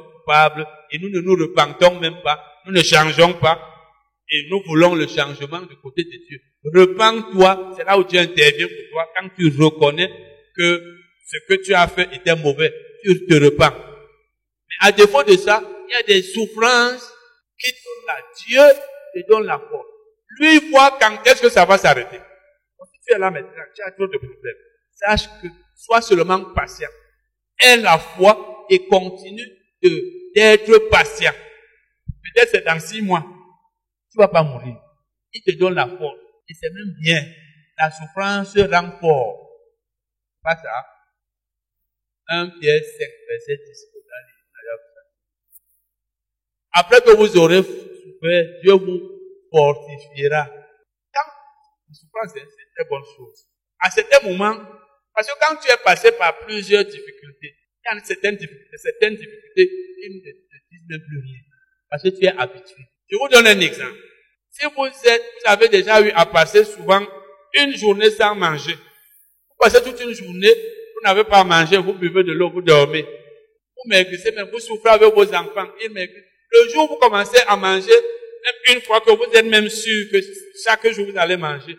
[0.91, 3.59] et nous ne nous repentons même pas, nous ne changeons pas
[4.29, 6.39] et nous voulons le changement du côté de Dieu.
[6.73, 10.09] Repends-toi, c'est là où Dieu intervient pour toi quand tu reconnais
[10.55, 10.83] que
[11.27, 12.73] ce que tu as fait était mauvais,
[13.03, 13.71] tu te repens.
[13.71, 17.11] Mais à défaut de ça, il y a des souffrances
[17.59, 18.81] qui donnent à Dieu
[19.15, 19.87] te donne la force.
[20.39, 22.17] Lui voit quand est-ce que ça va s'arrêter.
[22.17, 24.55] Si tu es là maintenant, tu as trop de problèmes.
[24.93, 26.89] Sache que sois seulement patient.
[27.59, 29.49] Aie la foi et continue
[30.35, 31.33] d'être patient.
[32.23, 33.25] Peut-être c'est dans six mois.
[34.11, 34.75] Tu vas pas mourir.
[35.33, 36.19] Il te donne la force.
[36.49, 37.25] Et c'est même bien.
[37.77, 39.49] La souffrance rend fort.
[40.43, 40.85] Pas ça.
[42.27, 43.95] 1 Pierre 5, verset 10.
[46.77, 48.99] Après que vous aurez souffert, Dieu vous
[49.49, 50.45] fortifiera.
[51.13, 51.31] Quand
[51.87, 53.47] la souffrance, c'est une très bonne chose.
[53.79, 54.57] À certains moments,
[55.13, 57.55] parce que quand tu es passé par plusieurs difficultés,
[57.85, 60.35] a certaines difficultés, certaines difficultés qui ne te
[60.71, 61.39] disent même plus rien.
[61.89, 62.83] Parce que tu es habitué.
[63.09, 63.97] Je vous donne un exemple.
[64.49, 67.05] Si vous êtes, vous avez déjà eu à passer souvent
[67.53, 70.53] une journée sans manger, vous passez toute une journée,
[70.95, 73.03] vous n'avez pas mangé, vous buvez de l'eau, vous dormez.
[73.03, 76.23] Vous maigrissez, mais vous souffrez avec vos enfants, ils maigrissent.
[76.51, 80.09] Le jour où vous commencez à manger, même une fois que vous êtes même sûr
[80.11, 80.17] que
[80.63, 81.77] chaque jour vous allez manger.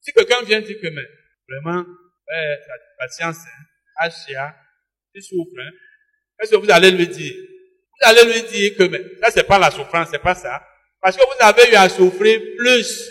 [0.00, 1.06] Si quelqu'un vient dire que, mais,
[1.48, 2.58] vraiment, ouais,
[2.98, 4.56] patience, hein, HCA,
[5.14, 5.70] tu souffres, hein,
[6.38, 7.34] qu'est-ce que vous allez lui dire?
[7.34, 10.62] Vous allez lui dire que, mais, ça c'est pas la souffrance, c'est pas ça.
[11.00, 13.10] Parce que vous avez eu à souffrir plus.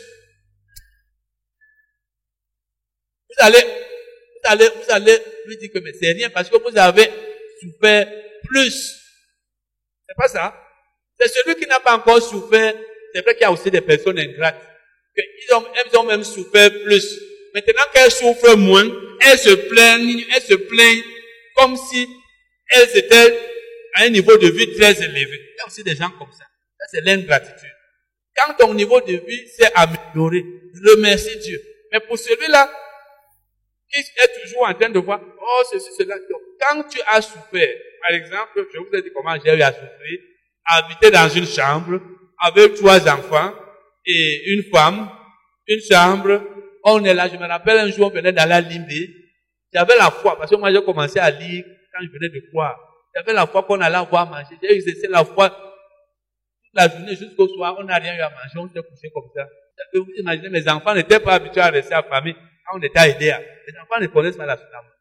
[3.29, 6.77] Vous allez, vous allez, vous allez lui dire que, mais c'est rien parce que vous
[6.77, 7.09] avez
[7.61, 8.07] souffert
[8.43, 8.97] plus.
[10.07, 10.57] C'est pas ça.
[11.19, 12.73] C'est celui qui n'a pas encore souffert.
[13.13, 14.61] C'est vrai qu'il y a aussi des personnes ingrates.
[15.53, 17.19] Ont, elles ont même souffert plus.
[17.53, 18.89] Maintenant qu'elles souffrent moins,
[19.19, 21.03] elles se plaignent, elles se plaignent
[21.55, 22.07] comme si
[22.69, 23.39] elles étaient
[23.95, 25.27] à un niveau de vie très élevé.
[25.29, 26.45] Il y a aussi des gens comme ça.
[26.79, 27.69] Ça, c'est l'ingratitude.
[28.35, 30.43] Quand ton niveau de vie s'est amélioré,
[30.85, 31.61] remercie Dieu.
[31.91, 32.71] Mais pour celui-là,
[33.91, 36.15] qui est toujours en train de voir, oh, ceci, cela,
[36.59, 40.19] quand tu as souffert, par exemple, je vous ai dit comment j'ai eu à souffrir,
[40.65, 41.99] habiter dans une chambre
[42.39, 43.53] avec trois enfants
[44.05, 45.09] et une femme,
[45.67, 46.41] une chambre,
[46.83, 48.89] on est là, je me rappelle un jour, on venait d'aller à Limbe,
[49.73, 51.63] j'avais la foi, parce que moi j'ai commencé à lire
[51.93, 52.77] quand je venais de croire.
[53.15, 54.55] J'avais la foi qu'on allait avoir à manger.
[54.61, 58.57] J'ai exercé la foi toute la journée jusqu'au soir, on n'a rien eu à manger,
[58.57, 59.47] on s'est couché comme ça.
[59.93, 63.33] Vous imaginez, mes enfants n'étaient pas habitués à rester famille quand on était à aider.
[63.67, 64.91] Les enfants ne connaissent pas la, famille.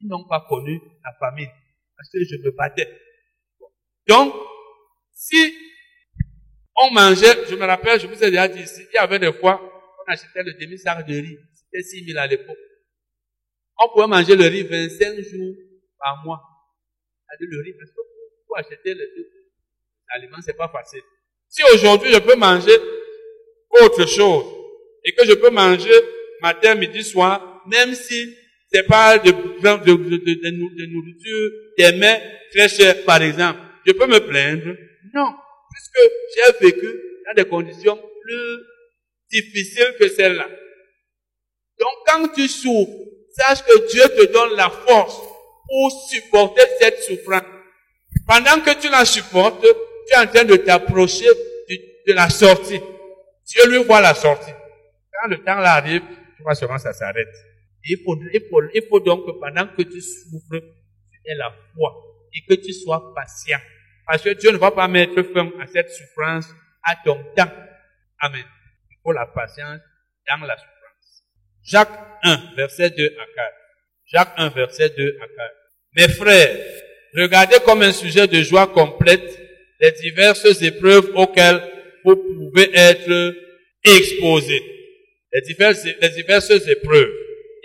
[0.00, 1.48] Ils n'ont pas connu la famille
[1.96, 2.88] parce que je me battais.
[4.06, 4.34] Donc,
[5.12, 5.52] si
[6.76, 9.32] on mangeait, je me rappelle, je vous ai déjà dit ici, il y avait des
[9.32, 11.38] fois, on achetait le demi-sac de riz.
[11.54, 12.56] C'était 6 000 à l'époque.
[13.78, 15.54] On pouvait manger le riz 25 jours
[15.98, 16.40] par mois.
[17.40, 18.00] Le riz, parce que
[18.46, 21.02] pour acheter l'aliment, c'est pas facile.
[21.48, 22.76] Si aujourd'hui je peux manger
[23.82, 24.44] autre chose,
[25.04, 25.92] et que je peux manger
[26.42, 28.36] matin, midi, soir, même si
[28.72, 32.22] c'est pas de, de, nourriture, des mets
[32.52, 34.76] très chers, par exemple, je peux me plaindre.
[35.14, 35.34] Non,
[35.72, 35.98] puisque
[36.34, 38.58] j'ai vécu dans des conditions plus
[39.30, 40.48] difficiles que celles-là.
[41.78, 43.08] Donc quand tu souffres,
[43.38, 45.20] sache que Dieu te donne la force
[45.66, 47.44] pour supporter cette souffrance.
[48.26, 52.80] Pendant que tu la supportes, tu es en train de t'approcher de, la sortie.
[53.46, 54.52] Dieu lui voit la sortie.
[55.12, 56.02] Quand le temps arrive,
[56.36, 57.28] tu vois seulement ça s'arrête.
[57.84, 61.52] Il faut, il, faut, il faut donc que pendant que tu souffres, tu aies la
[61.74, 61.94] foi
[62.34, 63.58] et que tu sois patient.
[64.06, 66.48] Parce que Dieu ne va pas mettre fin à cette souffrance
[66.82, 67.52] à ton temps.
[68.20, 68.44] Amen.
[68.90, 69.80] Il faut la patience
[70.26, 70.77] dans la souffrance.
[71.64, 73.54] Jacques 1, verset 2 à 4.
[74.06, 75.32] Jacques 1, verset 2 à 4.
[75.96, 76.56] Mes frères,
[77.14, 79.38] regardez comme un sujet de joie complète
[79.80, 81.60] les diverses épreuves auxquelles
[82.04, 83.34] vous pouvez être
[83.84, 84.62] exposés.
[85.32, 87.12] Les diverses, les diverses épreuves.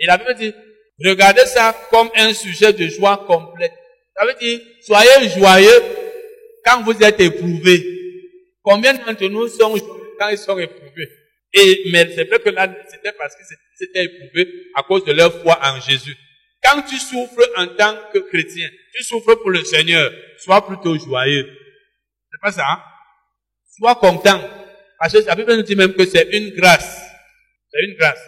[0.06, 0.54] La Bible dit,
[1.02, 3.72] regardez ça comme un sujet de joie complète.
[4.16, 5.82] Ça veut dire, soyez joyeux
[6.64, 7.82] quand vous êtes éprouvés.
[8.62, 11.08] Combien d'entre nous sont joyeux quand ils sont éprouvés?
[11.54, 15.32] Et, mais c'est vrai que là, c'était parce qu'ils étaient éprouvés à cause de leur
[15.40, 16.16] foi en Jésus.
[16.62, 21.48] Quand tu souffres en tant que chrétien, tu souffres pour le Seigneur, sois plutôt joyeux.
[22.30, 22.82] C'est pas ça, hein?
[23.78, 24.40] Sois content.
[24.98, 27.02] Parce que la Bible nous dit même que c'est une grâce.
[27.70, 28.22] C'est une grâce.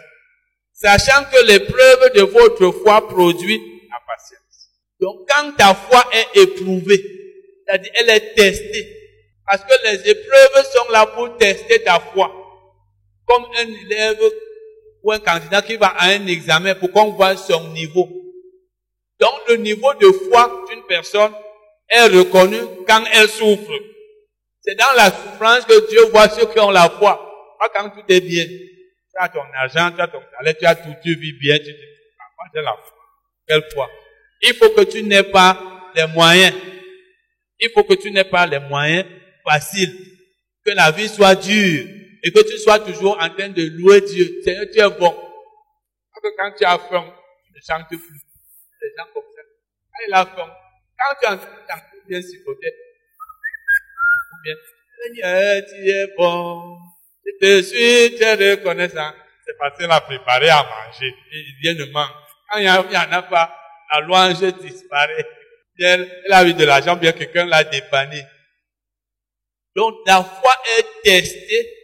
[0.73, 3.59] Sachant que l'épreuve de votre foi produit
[3.89, 4.69] la patience.
[5.01, 7.03] Donc quand ta foi est éprouvée,
[7.65, 8.97] c'est-à-dire elle est testée,
[9.45, 12.31] Parce que les épreuves sont là pour tester ta foi.
[13.27, 14.19] Comme un élève
[15.03, 18.07] ou un candidat qui va à un examen pour qu'on voit son niveau.
[19.19, 21.31] Donc le niveau de foi d'une personne
[21.89, 22.57] est reconnu
[22.87, 23.71] quand elle souffre.
[24.61, 27.23] C'est dans la souffrance que Dieu voit ceux qui ont la foi.
[27.59, 28.45] Pas quand tout est bien.
[28.45, 31.65] Tu as ton argent, tu as ton salaire, tu as tout, tu vis bien, tu
[31.65, 31.85] dis,
[32.19, 32.97] ah, j'ai la foi.
[33.47, 33.89] Quelle foi?
[34.41, 35.57] Il faut que tu n'aies pas
[35.95, 36.53] les moyens.
[37.59, 39.05] Il faut que tu n'aies pas les moyens
[39.47, 39.95] faciles.
[40.63, 41.87] Que la vie soit dure.
[42.23, 44.41] Et que tu sois toujours en train de louer Dieu.
[44.43, 45.11] Seigneur, tu es bon.
[45.11, 47.13] Parce que quand tu as faim,
[47.45, 47.99] tu ne chantes plus.
[48.81, 49.41] Les gens comme ça.
[49.91, 50.51] Quand il a faim,
[50.97, 52.73] quand tu es en train de chanter, bien côté.
[54.31, 54.55] Ou bien,
[55.03, 56.77] Seigneur, tu es bon.
[57.25, 59.13] Je te suis, tu es reconnaissant.
[59.45, 61.13] C'est facile à préparer à manger.
[61.31, 62.13] Il vient de manger.
[62.49, 63.55] Quand il n'y en a pas,
[63.91, 65.27] la louange disparaît.
[65.79, 68.23] Elle, a eu de l'argent, bien quelqu'un l'a dépanné.
[69.75, 71.76] Donc la foi est testée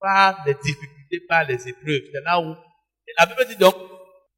[0.00, 2.02] par les difficultés, par les épreuves.
[2.12, 2.54] C'est là où
[3.18, 3.74] la Bible dit donc,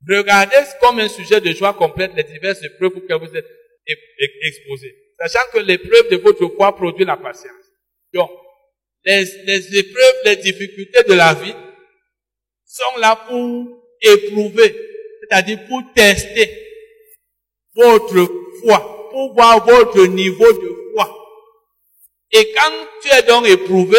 [0.08, 3.48] regardez comme un sujet de joie complète les diverses épreuves auxquelles vous êtes
[4.42, 4.94] exposés.
[5.18, 7.52] Sachant que l'épreuve de votre foi produit la patience.
[8.12, 8.30] Donc,
[9.04, 11.54] les épreuves, les difficultés de la vie
[12.64, 14.74] sont là pour éprouver,
[15.20, 16.50] c'est-à-dire pour tester
[17.74, 18.28] votre
[18.60, 21.08] foi, pour voir votre niveau de foi.
[22.32, 23.98] Et quand tu es donc éprouvé,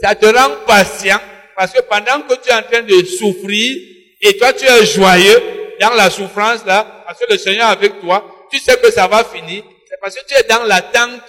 [0.00, 1.20] ça te rend patient,
[1.56, 3.76] parce que pendant que tu es en train de souffrir,
[4.20, 5.40] et toi tu es joyeux
[5.80, 9.06] dans la souffrance là, parce que le Seigneur est avec toi, tu sais que ça
[9.06, 11.22] va finir, c'est parce que tu es dans l'attente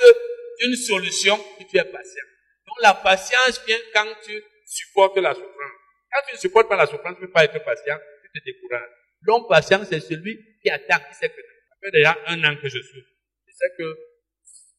[0.59, 2.23] d'une solution que tu es patient.
[2.67, 5.75] Donc la patience vient quand tu supportes la souffrance.
[6.11, 8.45] Quand tu ne supportes pas la souffrance, tu ne peux pas être patient, tu te
[8.45, 8.89] décourages.
[9.21, 12.69] L'homme patient, c'est celui qui attend, qui sait que ça fait déjà un an que
[12.69, 13.07] je souffre.
[13.47, 13.97] Je sais que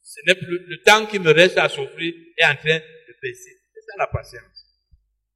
[0.03, 3.55] ce n'est plus, le temps qui me reste à souffrir est en train de baisser.
[3.87, 4.43] C'est la patience.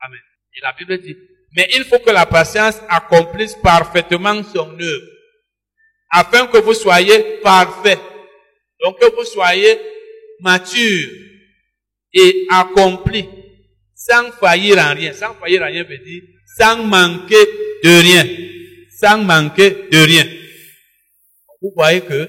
[0.01, 0.21] Amen.
[0.57, 1.17] Et la Bible dit,
[1.53, 5.07] mais il faut que la patience accomplisse parfaitement son œuvre,
[6.11, 8.01] afin que vous soyez parfaits.
[8.83, 9.79] Donc que vous soyez
[10.41, 11.11] mature
[12.13, 13.29] et accompli,
[13.95, 15.13] sans faillir en rien.
[15.13, 16.23] Sans faillir en rien veut dire
[16.57, 17.45] sans manquer
[17.83, 18.27] de rien.
[18.91, 20.27] Sans manquer de rien.
[21.63, 22.29] Vous voyez que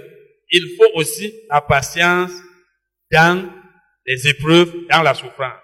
[0.50, 2.32] il faut aussi la patience
[3.12, 3.50] dans
[4.06, 5.60] les épreuves, dans la souffrance.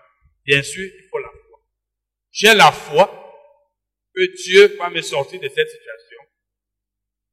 [0.47, 1.59] Bien sûr, il faut la foi.
[2.31, 3.23] J'ai la foi
[4.15, 6.17] que Dieu va me sortir de cette situation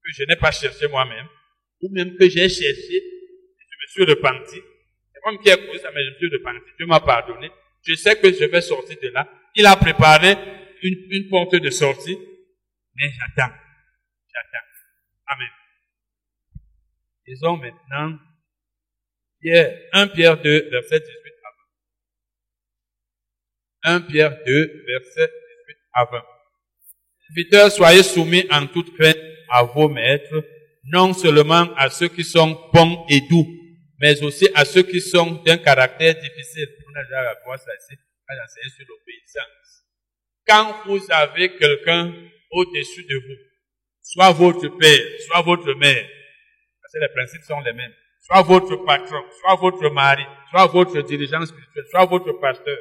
[0.05, 1.29] que je n'ai pas cherché moi-même,
[1.81, 4.61] ou même que j'ai cherché et je me suis repenti
[5.25, 6.71] comme qui a causé ça, mais je suis repenti.
[6.77, 7.51] Dieu m'a pardonné.
[7.83, 9.27] Je sais que je vais sortir de là.
[9.55, 10.37] Il a préparé
[10.83, 12.19] une, une porte de sortie,
[12.95, 13.55] mais j'attends.
[14.33, 14.67] J'attends.
[15.27, 15.49] Amen.
[17.27, 18.19] Disons maintenant,
[19.41, 21.24] Pierre, 1 Pierre 2, verset 18 à 20.
[23.85, 25.31] 1 Pierre 2, verset
[25.69, 26.23] 18 à 20.
[27.29, 29.19] Serviteurs, soyez soumis en toute crainte
[29.51, 30.43] à vos maîtres,
[30.85, 33.47] non seulement à ceux qui sont bons et doux,
[34.01, 36.69] mais aussi à ceux qui sont d'un caractère difficile.
[36.89, 37.99] On a déjà voir ça ici,
[38.77, 39.85] sur l'obéissance.
[40.47, 42.13] Quand vous avez quelqu'un
[42.51, 43.39] au-dessus de vous,
[44.03, 46.09] soit votre père, soit votre mère,
[46.81, 51.01] parce que les principes sont les mêmes, soit votre patron, soit votre mari, soit votre
[51.03, 52.79] dirigeant spirituel, soit votre pasteur,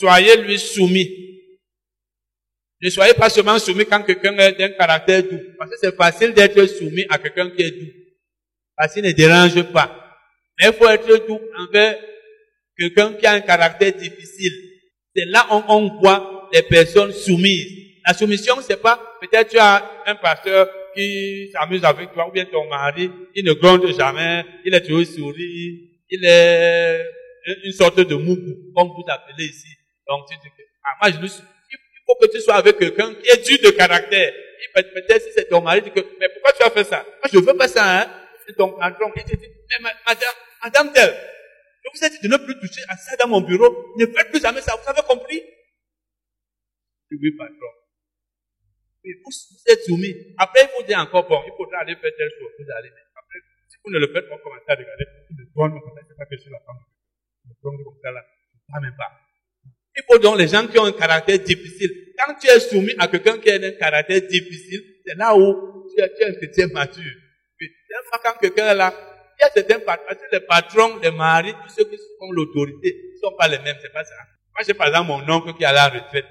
[0.00, 1.08] soyez lui soumis.
[2.82, 6.32] Ne soyez pas seulement soumis quand quelqu'un est d'un caractère doux, parce que c'est facile
[6.32, 7.92] d'être soumis à quelqu'un qui est doux,
[8.74, 10.16] parce qu'il ne dérange pas.
[10.58, 11.98] Mais il faut être doux envers
[12.78, 14.52] quelqu'un qui a un caractère difficile.
[15.14, 17.70] C'est là où on voit les personnes soumises.
[18.06, 22.46] La soumission, c'est pas, peut-être tu as un pasteur qui s'amuse avec toi, ou bien
[22.46, 27.04] ton mari, il ne gronde jamais, il est toujours souri, il est
[27.64, 29.68] une sorte de moubou, comme vous appelez ici.
[30.10, 33.28] Donc tu dis que, ah, moi je il faut que tu sois avec quelqu'un qui
[33.28, 34.32] est dur de caractère.
[34.74, 37.06] Peut-être si c'est ton mari, dit que, mais pourquoi tu as fait ça?
[37.06, 38.10] Moi je veux pas ça, hein.
[38.44, 41.16] C'est ton patron qui te dit, mais madame, Madame telle,
[41.84, 43.94] je vous ai dit de ne plus toucher à ça dans mon bureau.
[43.96, 44.76] Ne faites plus jamais ça.
[44.76, 45.40] Vous avez compris?
[47.10, 47.72] Oui, patron.
[49.04, 49.32] Oui, vous,
[49.72, 50.14] êtes soumis.
[50.36, 52.52] Après, il faut dire encore, bon, il faudra aller faire telle chose.
[52.58, 52.90] Vous allez.
[52.90, 53.38] Après,
[53.68, 55.04] si vous ne le faites pas, commencez à regarder.
[55.30, 56.84] Vous ne prenez pas, c'est pas que je suis la femme.
[57.46, 58.22] Vous prenez comme ça là.
[58.68, 59.29] Pas même pas.
[60.00, 61.90] Il faut donc les gens qui ont un caractère difficile.
[62.16, 66.00] Quand tu es soumis à quelqu'un qui a un caractère difficile, c'est là où tu
[66.00, 67.12] es, un chrétien mature.
[68.24, 68.94] Quand quelqu'un est là,
[69.38, 73.18] il y a certains patrons, les patrons, les maris, tous ceux qui ont l'autorité, ne
[73.18, 74.14] sont pas les mêmes, c'est pas ça.
[74.54, 76.26] Moi, j'ai par exemple mon oncle qui est à la retraite.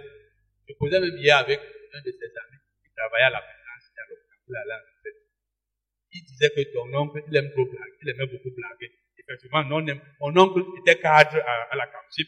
[0.67, 1.59] Je posais même hier avec
[1.93, 5.15] un de ses amis qui travaillait à la finance, à retraite.
[6.11, 8.91] Il disait que ton oncle, il aime trop blaguer, il aimait beaucoup blaguer.
[9.17, 9.85] Effectivement, non,
[10.21, 11.37] mon oncle était cadre
[11.71, 12.27] à, la campship.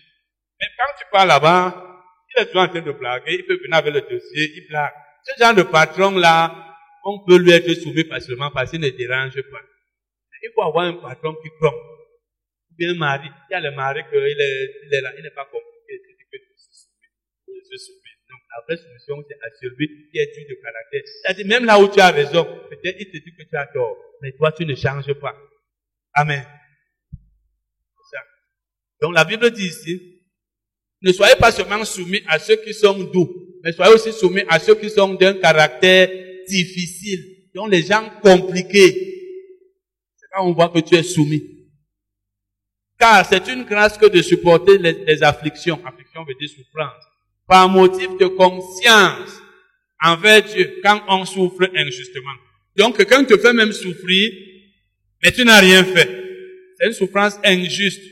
[0.62, 3.76] Mais quand tu pars là-bas, il est toujours en train de blaguer, il peut venir
[3.76, 4.94] avec le dossier, il blague.
[5.24, 9.62] Ce genre de patron-là, on peut lui être soumis facilement parce qu'il ne dérange pas.
[10.44, 11.74] Il faut avoir un patron qui croit.
[11.74, 13.30] Ou bien un mari.
[13.50, 16.22] Il y a le mari qu'il est, il est là, il n'est pas compliqué, il.
[17.54, 18.02] Je suis soumis.
[18.30, 21.02] Donc, la vraie solution, c'est à celui qui est dur de caractère.
[21.06, 23.98] C'est-à-dire, même là où tu as raison, peut-être il te dit que tu as tort,
[24.22, 25.36] mais toi, tu ne changes pas.
[26.14, 26.44] Amen.
[28.12, 28.20] Ça.
[29.02, 30.11] Donc, la Bible dit ici,
[31.02, 33.30] ne soyez pas seulement soumis à ceux qui sont doux,
[33.64, 36.10] mais soyez aussi soumis à ceux qui sont d'un caractère
[36.48, 37.24] difficile,
[37.56, 38.94] donc les gens compliqués.
[40.16, 41.44] C'est quand on voit que tu es soumis.
[43.00, 45.80] Car c'est une grâce que de supporter les, les afflictions.
[45.86, 47.04] Affliction veut dire souffrance
[47.48, 49.42] par motif de conscience
[50.04, 52.36] envers Dieu quand on souffre injustement.
[52.76, 54.32] Donc, quelqu'un te fait même souffrir,
[55.22, 56.10] mais tu n'as rien fait.
[56.78, 58.04] C'est une souffrance injuste.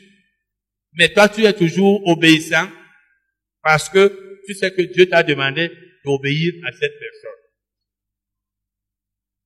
[0.94, 2.68] Mais toi, tu es toujours obéissant
[3.70, 5.72] parce que tu sais que Dieu t'a demandé
[6.04, 7.40] d'obéir à cette personne.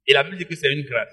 [0.07, 1.11] Et la Bible dit que c'est une grâce.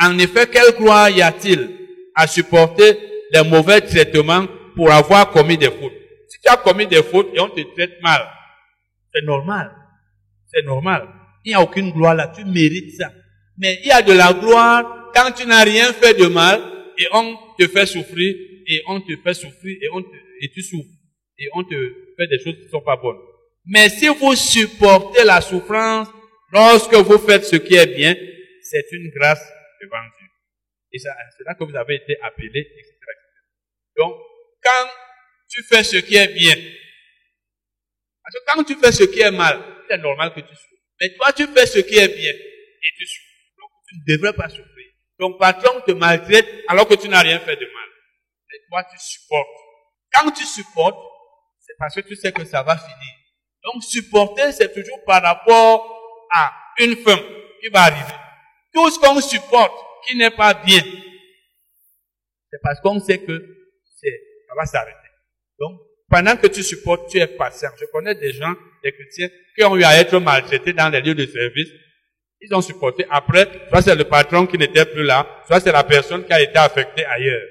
[0.00, 1.68] En effet, quelle gloire y a-t-il
[2.14, 2.96] à supporter
[3.30, 5.92] les mauvais traitements pour avoir commis des fautes?
[6.30, 8.26] Si tu as commis des fautes et on te traite mal,
[9.12, 9.70] c'est normal.
[10.46, 11.06] C'est normal.
[11.44, 12.32] Il n'y a aucune gloire là.
[12.34, 13.12] Tu mérites ça.
[13.58, 16.62] Mais il y a de la gloire quand tu n'as rien fait de mal
[16.96, 18.34] et on te fait souffrir
[18.66, 20.95] et on te fait souffrir et, on te, et tu souffres
[21.38, 21.74] et on te
[22.16, 23.20] fait des choses qui ne sont pas bonnes.
[23.66, 26.08] Mais si vous supportez la souffrance
[26.52, 28.14] lorsque vous faites ce qui est bien,
[28.62, 29.42] c'est une grâce
[29.80, 30.28] devant Dieu.
[30.92, 32.96] Et c'est là que vous avez été appelé, etc.
[33.96, 34.14] Donc,
[34.62, 34.88] quand
[35.48, 36.54] tu fais ce qui est bien.
[38.22, 40.82] Parce que quand tu fais ce qui est mal, c'est normal que tu souffres.
[41.00, 43.26] Mais toi, tu fais ce qui est bien et tu souffres.
[43.58, 44.86] Donc, tu ne devrais pas souffrir.
[45.18, 47.88] Ton patron te maltraite alors que tu n'as rien fait de mal.
[48.50, 49.48] Mais toi, tu supportes.
[50.12, 50.98] Quand tu supportes,
[51.78, 53.14] parce que tu sais que ça va finir.
[53.64, 57.18] Donc, supporter, c'est toujours par rapport à une fin
[57.60, 58.14] qui va arriver.
[58.72, 59.74] Tout ce qu'on supporte
[60.06, 60.82] qui n'est pas bien,
[62.50, 63.36] c'est parce qu'on sait que
[64.48, 64.96] ça va s'arrêter.
[65.58, 67.70] Donc, pendant que tu supportes, tu es patient.
[67.80, 71.14] Je connais des gens, des chrétiens, qui ont eu à être maltraités dans les lieux
[71.14, 71.68] de service.
[72.40, 73.06] Ils ont supporté.
[73.10, 76.40] Après, soit c'est le patron qui n'était plus là, soit c'est la personne qui a
[76.40, 77.42] été affectée ailleurs.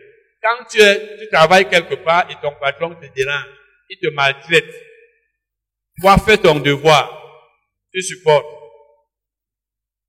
[0.42, 3.48] Quand tu, es, tu travailles quelque part et ton patron te dérange,
[3.90, 4.74] il te maltraite.
[6.02, 7.22] Toi, fais ton devoir.
[7.94, 8.46] Tu supportes.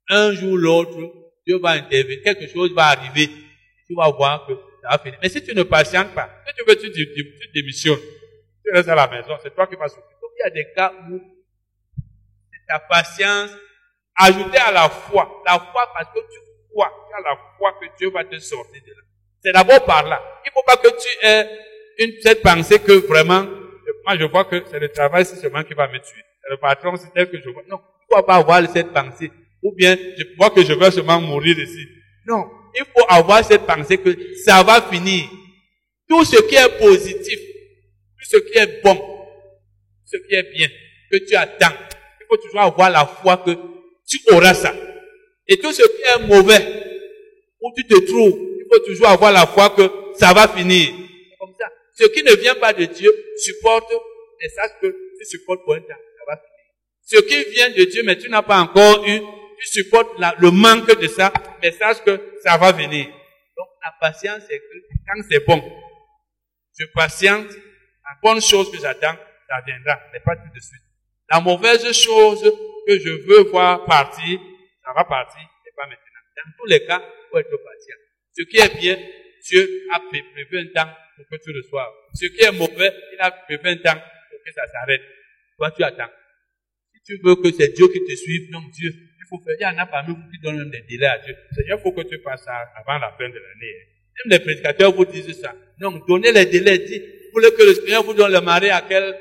[0.09, 0.99] Un jour ou l'autre,
[1.47, 2.23] Dieu va intervenir.
[2.23, 3.29] Quelque chose va arriver.
[3.87, 4.53] Tu vas voir que
[5.23, 6.91] mais si tu ne patientes pas, si tu veux, tu,
[7.55, 7.99] démissionnes.
[8.65, 10.17] Tu restes à la maison, c'est toi qui vas souffrir.
[10.21, 11.21] Donc il y a des cas où
[12.53, 13.51] c'est ta patience
[14.17, 15.43] ajoutée à la foi.
[15.47, 16.39] La foi parce que tu
[16.71, 19.03] crois, tu as la foi que Dieu va te sortir de là.
[19.43, 20.23] C'est d'abord par là.
[20.45, 23.47] Il ne faut pas que tu aies cette pensée que vraiment,
[24.07, 26.23] moi je vois que c'est le travail seulement qui va me tuer.
[26.43, 27.63] C'est le patron, c'est tel que je vois.
[27.69, 27.79] Non,
[28.15, 29.33] ne pas avoir cette pensée.
[29.63, 31.87] Ou bien, je vois que je vais seulement mourir ici.
[32.27, 32.45] Non,
[32.77, 35.25] il faut avoir cette pensée que ça va finir.
[36.09, 38.97] Tout ce qui est positif, tout ce qui est bon,
[40.05, 40.69] ce qui est bien,
[41.11, 41.75] que tu attends,
[42.21, 43.51] il faut toujours avoir la foi que
[44.07, 44.73] tu auras ça.
[45.49, 46.65] Et tout ce qui est mauvais,
[47.61, 50.93] où tu te trouves, il faut toujours avoir la foi que ça va finir.
[51.99, 53.91] Ce qui ne vient pas de Dieu, supporte,
[54.41, 56.67] et sache que tu supportes pour un temps, ça va finir.
[57.03, 59.21] Ce qui vient de Dieu, mais tu n'as pas encore eu,
[59.59, 61.33] tu supportes le manque de ça,
[61.63, 63.07] mais sache que ça va venir.
[63.57, 64.75] Donc la patience, c'est que
[65.07, 65.63] quand c'est bon,
[66.79, 69.17] je patiente, la bonne chose que j'attends,
[69.49, 70.83] ça viendra, mais pas tout de suite.
[71.31, 72.43] La mauvaise chose
[72.87, 74.39] que je veux voir partir,
[74.85, 76.05] ça va partir, mais pas maintenant.
[76.37, 77.97] Dans tous les cas, il faut être patient.
[78.37, 78.99] Ce qui est bien,
[79.49, 81.93] Dieu a prévu un temps pour que tu reçoives.
[82.15, 84.01] Ce qui est mauvais, il a prévu un temps
[84.31, 85.03] pour que ça s'arrête.
[85.57, 86.13] Toi, tu attends.
[86.95, 89.57] Si tu veux que c'est Dieu qui te suive, non, Dieu, il faut faire.
[89.59, 91.35] Il y en a parmi vous qui donnent des délais à Dieu.
[91.55, 93.75] Seigneur, il faut que tu fasses ça avant la fin de l'année.
[94.25, 95.55] Même les prédicateurs vous disent ça.
[95.81, 96.79] Non, donnez les délais.
[96.79, 99.15] Dites, vous voulez que le Seigneur vous donne le mari à quel,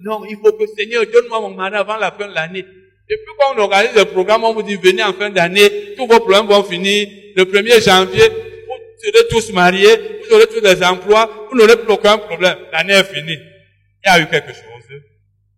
[0.00, 2.64] non, il faut que Seigneur donne-moi mon mari avant la fin de l'année.
[3.10, 6.06] Et puis quand on organise le programme, on vous dit venez en fin d'année, tous
[6.06, 7.08] vos problèmes vont finir.
[7.36, 8.24] Le 1er janvier,
[8.98, 12.58] serez tous mariés, vous aurez tous les emplois, vous n'aurez plus aucun problème.
[12.72, 13.38] L'année est finie.
[14.04, 14.64] Il y a eu quelque chose.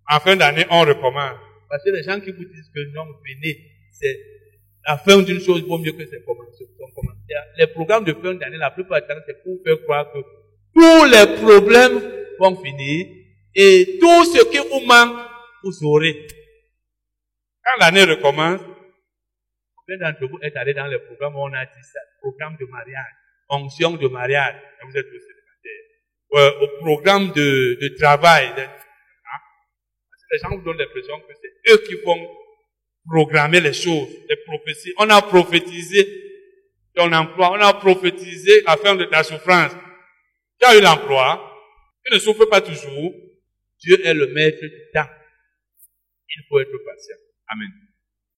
[0.09, 1.39] En fin d'année, on recommence.
[1.69, 3.57] Parce que les gens qui vous disent que non, venez,
[3.93, 4.19] c'est
[4.87, 6.67] la fin d'une chose vaut mieux que c'est commencé.
[7.57, 10.19] Les programmes de fin d'année, la plupart du temps, c'est pour faire croire que
[10.75, 12.01] tous les problèmes
[12.39, 13.07] vont finir
[13.55, 15.17] et tout ce qui vous manque,
[15.63, 16.27] vous aurez.
[17.63, 18.61] Quand l'année recommence,
[19.77, 22.67] combien d'entre vous êtes allé dans les programmes où on a dit ça, programme de
[22.67, 23.15] mariage,
[23.51, 25.83] onction de mariage, vous êtes célibataire,
[26.35, 28.53] euh, au programme de, de travail.
[28.57, 28.71] Hein?
[30.33, 32.29] Les gens vous donnent l'impression que c'est eux qui vont
[33.09, 34.93] programmer les choses, les prophéties.
[34.99, 36.07] On a prophétisé
[36.95, 39.73] ton emploi, on a prophétisé la fin de ta souffrance.
[40.61, 41.51] Tu as eu l'emploi,
[42.05, 43.13] tu ne souffres pas toujours.
[43.81, 45.09] Dieu est le maître du temps.
[46.29, 47.17] Il faut être patient.
[47.49, 47.90] Amen.